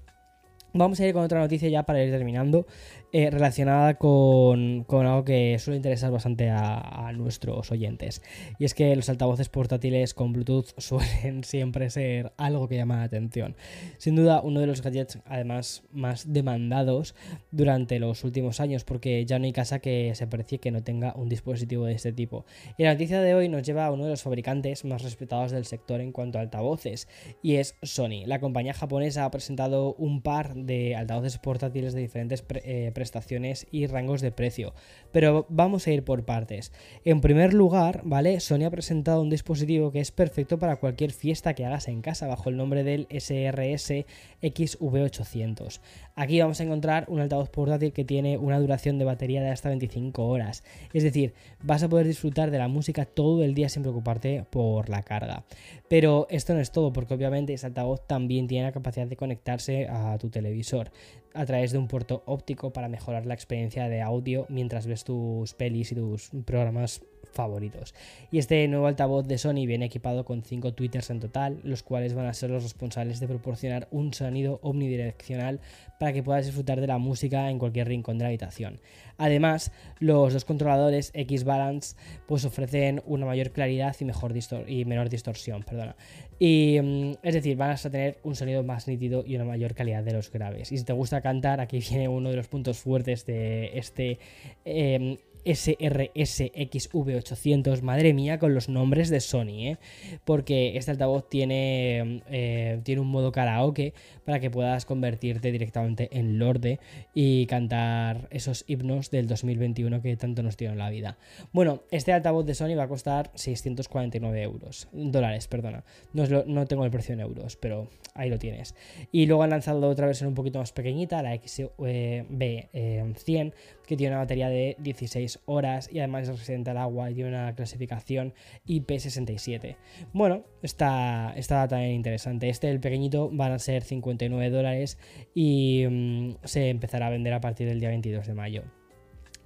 Vamos 0.74 1.00
a 1.00 1.08
ir 1.08 1.14
con 1.14 1.24
otra 1.24 1.40
noticia 1.40 1.70
ya 1.70 1.84
para 1.84 2.04
ir 2.04 2.12
terminando. 2.12 2.68
Eh, 3.14 3.30
relacionada 3.30 3.94
con, 3.94 4.86
algo 4.90 5.24
que 5.24 5.58
suele 5.60 5.78
interesar 5.78 6.12
bastante 6.12 6.50
a, 6.50 7.10
nuestros 7.16 7.72
oyentes. 7.72 8.22
Y 8.60 8.66
es 8.66 8.74
que 8.74 8.94
los 8.98 9.08
altavoces 9.08 9.48
portátiles 9.48 10.14
con 10.14 10.34
Bluetooth 10.34 10.74
suelen 10.78 11.46
siempre 11.46 11.90
ser 11.90 12.34
algo 12.36 12.68
que 12.68 12.76
llama 12.76 12.98
la 12.98 13.04
atención. 13.04 13.56
Sin 13.98 14.18
duda, 14.18 14.42
uno 14.42 14.60
de 14.60 14.68
los 14.68 14.82
gadgets 14.82 15.20
además 15.26 15.84
más 15.94 16.34
demandados 16.34 17.16
durante 17.50 17.98
los 17.98 18.26
últimos 18.26 18.60
años, 18.60 18.84
porque 18.84 19.26
ya 19.26 19.40
no 19.40 19.46
hay 19.46 19.54
casa 19.54 19.80
que 19.80 20.14
se 20.14 20.28
precie 20.28 20.60
que 20.60 20.72
no 20.72 20.84
tenga 20.84 21.14
un 21.16 21.30
dispositivo 21.30 21.86
de 21.86 21.94
este 21.94 22.12
tipo. 22.12 22.46
Y 22.78 22.84
la 22.84 22.92
noticia 22.92 23.22
de 23.22 23.36
hoy 23.36 23.48
nos 23.48 23.64
lleva 23.64 23.86
a 23.86 23.92
uno 23.92 24.04
de 24.04 24.10
los 24.10 24.24
fabricantes 24.24 24.84
más 24.84 25.02
respetados 25.04 25.52
del 25.52 25.64
sector 25.64 26.02
en 26.02 26.12
cuanto 26.12 26.40
a 26.40 26.42
altavoces, 26.42 27.08
y 27.42 27.56
es 27.56 27.78
Sony. 27.84 28.26
La 28.26 28.42
compañía 28.42 28.74
japonesa 28.74 29.24
ha 29.24 29.32
presentado 29.32 29.94
un 29.94 30.22
par 30.22 30.56
de 30.56 30.96
altavoces 30.98 31.38
portátiles 31.38 31.94
de 31.94 32.02
diferentes 32.02 32.44
eh, 32.50 32.92
prestaciones 33.08 33.68
y 33.72 33.88
rangos 33.88 34.22
de 34.22 34.32
precio. 34.32 34.74
Pero 35.14 35.46
vamos 35.50 35.88
a 35.88 35.92
ir 35.92 36.04
por 36.04 36.26
partes. 36.26 36.74
En 37.06 37.22
primer 37.22 37.54
lugar, 37.54 38.02
¿vale? 38.04 38.40
Sony 38.42 38.66
ha 38.66 38.70
presentado 38.70 39.22
un 39.22 39.30
dispositivo 39.30 39.92
que 39.92 40.02
es 40.02 40.12
perfecto 40.12 40.60
para 40.60 40.76
cualquier 40.76 41.12
fiesta 41.12 41.54
que 41.54 41.66
hagas 41.66 41.88
en 41.88 42.02
casa 42.02 42.28
bajo 42.28 42.50
el 42.50 42.58
nombre 42.58 42.84
del 42.84 43.08
SRS 43.10 44.06
XV800. 44.42 45.80
Aquí 46.20 46.42
vamos 46.42 46.60
a 46.60 46.64
encontrar 46.64 47.06
un 47.10 47.20
altavoz 47.20 47.52
portátil 47.52 47.94
que 47.94 48.04
tiene 48.04 48.40
una 48.40 48.60
duración 48.60 48.98
de 48.98 49.06
batería 49.06 49.40
de 49.44 49.52
hasta 49.52 49.70
25 49.70 50.28
horas. 50.28 50.64
Es 50.92 51.04
decir, 51.04 51.36
vas 51.62 51.84
a 51.84 51.90
poder 51.90 52.08
disfrutar 52.08 52.50
de 52.50 52.58
la 52.58 52.68
música 52.68 53.06
todo 53.06 53.44
el 53.44 53.54
día 53.54 53.70
sin 53.70 53.84
preocuparte 53.84 54.44
por 54.50 54.90
la 54.90 55.04
carga. 55.04 55.44
Pero 55.88 56.26
esto 56.32 56.56
no 56.56 56.60
es 56.60 56.72
todo, 56.72 56.92
porque 56.92 57.14
obviamente 57.14 57.54
este 57.54 57.68
altavoz 57.68 58.08
también 58.08 58.48
tiene 58.48 58.66
la 58.66 58.72
capacidad 58.72 59.06
de 59.06 59.16
conectarse 59.16 59.88
a 59.90 60.18
tu 60.18 60.32
televisor 60.32 60.90
a 61.36 61.46
través 61.46 61.72
de 61.72 61.78
un 61.78 61.88
puerto 61.88 62.24
óptico 62.26 62.74
para 62.74 62.90
mejorar 62.90 63.28
la 63.28 63.36
experiencia 63.36 63.88
de 63.88 64.02
audio 64.02 64.48
mientras 64.50 64.88
ves 64.88 65.04
tus 65.04 65.54
pelis 65.54 65.92
y 65.92 65.96
tus 65.96 66.32
programas 66.46 67.02
favoritos. 67.32 67.94
Y 68.32 68.40
este 68.40 68.68
nuevo 68.68 68.88
altavoz 68.88 69.28
de 69.28 69.38
Sony 69.38 69.66
viene 69.68 69.86
equipado 69.86 70.26
con 70.26 70.42
5 70.42 70.74
tweeters 70.74 71.10
en 71.12 71.20
total, 71.20 71.60
los 71.64 71.84
cuales 71.84 72.14
van 72.14 72.26
a 72.26 72.34
ser 72.34 72.50
los 72.50 72.64
responsables 72.64 73.20
de 73.20 73.28
proporcionar 73.28 73.88
un 73.92 74.14
sonido 74.14 74.60
omnidireccional 74.64 75.60
para 76.00 76.14
que 76.14 76.24
puedas 76.24 76.46
disfrutar 76.46 76.82
de 76.82 76.88
la 76.88 76.98
música 76.98 77.50
en 77.50 77.60
cualquier 77.60 77.88
rincón 77.88 78.18
de 78.18 78.24
la 78.24 78.30
habitación. 78.30 78.80
Además, 79.18 79.72
los 80.00 80.34
dos 80.34 80.46
controladores 80.46 81.12
X-Balance 81.14 81.96
pues 82.28 82.46
ofrecen 82.46 83.02
una 83.06 83.26
mayor 83.26 83.52
claridad 83.52 83.96
y, 84.00 84.06
mejor 84.06 84.34
y 84.68 84.86
menor 84.86 85.10
distorsión. 85.10 85.64
Perdona. 85.64 85.96
Y, 86.40 86.80
mm, 86.82 87.14
es 87.24 87.34
decir, 87.34 87.58
vas 87.58 87.86
a 87.86 87.90
tener 87.90 88.20
un 88.24 88.36
sonido 88.36 88.64
más 88.64 88.88
nítido 88.88 89.24
y 89.26 89.36
una 89.36 89.46
mayor 89.46 89.74
calidad 89.74 90.04
de 90.04 90.14
los 90.14 90.32
graves. 90.32 90.72
Y 90.72 90.78
si 90.78 90.86
te 90.86 90.94
gusta 90.94 91.22
cantar, 91.22 91.60
aquí 91.62 91.80
viene 91.90 92.08
uno 92.08 92.30
de 92.30 92.36
los 92.36 92.48
puntos 92.48 92.78
fuertes 92.78 93.26
de 93.26 93.78
este 93.78 94.20
em, 94.66 95.18
SRS-XV800, 95.48 97.82
madre 97.82 98.14
mía, 98.14 98.38
con 98.38 98.54
los 98.54 98.68
nombres 98.68 99.10
de 99.10 99.22
Sony, 99.22 99.72
¿eh? 99.72 99.78
porque 100.26 100.76
este 100.78 100.92
altavoz 100.92 101.30
tiene, 101.30 102.22
eh, 102.30 102.82
tiene 102.84 103.00
un 103.02 103.08
modo 103.08 103.32
karaoke 103.32 103.94
para 104.26 104.42
que 104.42 104.52
puedas 104.52 104.84
convertirte 104.86 105.54
directamente 105.54 106.10
en 106.12 106.38
Lorde 106.38 106.82
y 107.14 107.46
cantar 107.46 108.28
esos 108.30 108.66
himnos 108.68 109.10
del 109.10 109.28
2021 109.28 110.02
que 110.02 110.18
tanto 110.18 110.44
nos 110.44 110.58
dieron 110.58 110.78
la 110.78 110.90
vida. 110.90 111.18
Bueno, 111.54 111.84
este 111.92 112.12
altavoz 112.12 112.46
de 112.46 112.54
Sony 112.54 112.76
va 112.78 112.84
a 112.84 112.90
costar 112.90 113.32
649 113.36 114.42
euros, 114.42 114.90
dólares, 114.92 115.48
perdona. 115.48 115.86
No, 116.14 116.26
no 116.46 116.66
tengo 116.66 116.84
el 116.84 116.92
precio 116.92 117.14
en 117.14 117.22
euros, 117.22 117.56
pero 117.56 117.90
ahí 118.14 118.30
lo 118.30 118.38
tienes. 118.38 118.76
Y 119.12 119.28
luego 119.28 119.44
han 119.44 119.52
lanzado 119.52 119.88
otra 119.88 120.08
versión 120.08 120.28
un 120.30 120.36
poquito 120.36 120.60
más 120.60 120.74
pequeñita, 120.74 121.22
la 121.22 121.36
XB100, 121.36 122.26
eh, 122.74 123.52
que 123.86 123.96
tiene 123.96 124.14
una 124.14 124.24
batería 124.24 124.50
de 124.50 124.76
16 124.80 125.37
horas 125.46 125.90
y 125.92 126.00
además 126.00 126.24
es 126.24 126.30
resistente 126.30 126.72
al 126.72 126.78
agua 126.78 127.12
y 127.12 127.16
tiene 127.16 127.30
una 127.30 127.56
clasificación 127.56 128.34
IP67. 128.68 129.78
Bueno, 130.14 130.44
está, 130.62 131.34
está 131.36 131.68
también 131.68 131.92
interesante. 131.92 132.50
Este, 132.50 132.70
el 132.70 132.80
pequeñito, 132.80 133.30
van 133.32 133.52
a 133.52 133.60
ser 133.60 133.84
59 133.84 134.50
dólares 134.50 134.98
y 135.34 135.86
mm, 135.90 136.36
se 136.44 136.70
empezará 136.70 137.08
a 137.08 137.10
vender 137.10 137.34
a 137.34 137.42
partir 137.42 137.68
del 137.68 137.80
día 137.80 137.90
22 137.90 138.28
de 138.28 138.34
mayo. 138.34 138.64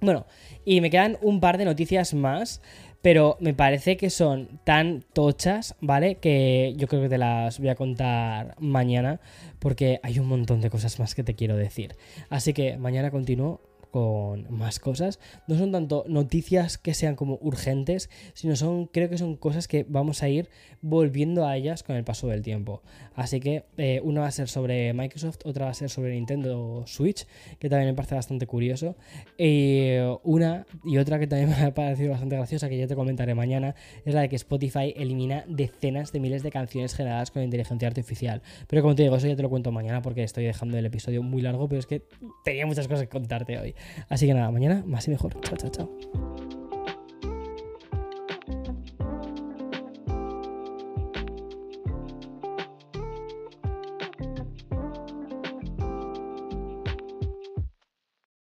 Bueno, 0.02 0.26
y 0.64 0.80
me 0.80 0.90
quedan 0.90 1.16
un 1.22 1.38
par 1.38 1.58
de 1.58 1.64
noticias 1.64 2.12
más, 2.12 2.60
pero 3.02 3.36
me 3.40 3.54
parece 3.54 3.96
que 3.96 4.10
son 4.10 4.60
tan 4.64 5.04
tochas, 5.12 5.76
¿vale? 5.80 6.16
Que 6.16 6.74
yo 6.76 6.88
creo 6.88 7.02
que 7.02 7.08
te 7.08 7.18
las 7.18 7.60
voy 7.60 7.68
a 7.68 7.76
contar 7.76 8.56
mañana, 8.58 9.20
porque 9.60 10.00
hay 10.02 10.18
un 10.18 10.26
montón 10.26 10.60
de 10.60 10.70
cosas 10.70 10.98
más 10.98 11.14
que 11.14 11.22
te 11.22 11.34
quiero 11.34 11.56
decir. 11.56 11.94
Así 12.30 12.52
que 12.52 12.78
mañana 12.78 13.12
continúo 13.12 13.60
con 13.92 14.46
más 14.50 14.80
cosas. 14.80 15.20
No 15.46 15.56
son 15.56 15.70
tanto 15.70 16.04
noticias 16.08 16.78
que 16.78 16.94
sean 16.94 17.14
como 17.14 17.38
urgentes, 17.42 18.08
sino 18.32 18.56
son, 18.56 18.86
creo 18.86 19.10
que 19.10 19.18
son 19.18 19.36
cosas 19.36 19.68
que 19.68 19.84
vamos 19.86 20.22
a 20.22 20.30
ir 20.30 20.48
volviendo 20.80 21.46
a 21.46 21.56
ellas 21.56 21.82
con 21.82 21.94
el 21.94 22.02
paso 22.02 22.26
del 22.26 22.40
tiempo. 22.42 22.82
Así 23.14 23.38
que 23.38 23.64
eh, 23.76 24.00
una 24.02 24.22
va 24.22 24.28
a 24.28 24.30
ser 24.30 24.48
sobre 24.48 24.94
Microsoft, 24.94 25.40
otra 25.44 25.66
va 25.66 25.72
a 25.72 25.74
ser 25.74 25.90
sobre 25.90 26.14
Nintendo 26.14 26.84
Switch, 26.86 27.26
que 27.58 27.68
también 27.68 27.90
me 27.90 27.94
parece 27.94 28.14
bastante 28.14 28.46
curioso. 28.46 28.96
Y 29.36 29.90
una 30.22 30.66
y 30.84 30.96
otra 30.96 31.18
que 31.18 31.26
también 31.26 31.50
me 31.58 31.66
ha 31.66 31.74
parecido 31.74 32.10
bastante 32.10 32.36
graciosa, 32.36 32.70
que 32.70 32.78
ya 32.78 32.86
te 32.86 32.96
comentaré 32.96 33.34
mañana, 33.34 33.74
es 34.06 34.14
la 34.14 34.22
de 34.22 34.30
que 34.30 34.36
Spotify 34.36 34.94
elimina 34.96 35.44
decenas 35.46 36.12
de 36.12 36.20
miles 36.20 36.42
de 36.42 36.50
canciones 36.50 36.94
generadas 36.94 37.30
con 37.30 37.42
inteligencia 37.42 37.86
artificial. 37.86 38.40
Pero 38.68 38.80
como 38.80 38.94
te 38.94 39.02
digo, 39.02 39.16
eso 39.16 39.28
ya 39.28 39.36
te 39.36 39.42
lo 39.42 39.50
cuento 39.50 39.70
mañana 39.70 40.00
porque 40.00 40.22
estoy 40.22 40.44
dejando 40.44 40.78
el 40.78 40.86
episodio 40.86 41.22
muy 41.22 41.42
largo, 41.42 41.68
pero 41.68 41.78
es 41.78 41.86
que 41.86 42.02
tenía 42.42 42.64
muchas 42.64 42.88
cosas 42.88 43.02
que 43.02 43.10
contarte 43.10 43.58
hoy. 43.58 43.74
Así 44.08 44.26
que 44.26 44.34
nada, 44.34 44.50
mañana 44.50 44.82
más 44.86 45.06
y 45.08 45.10
mejor. 45.10 45.40
Chao, 45.40 45.56
chao, 45.56 45.70
chao. 45.70 46.31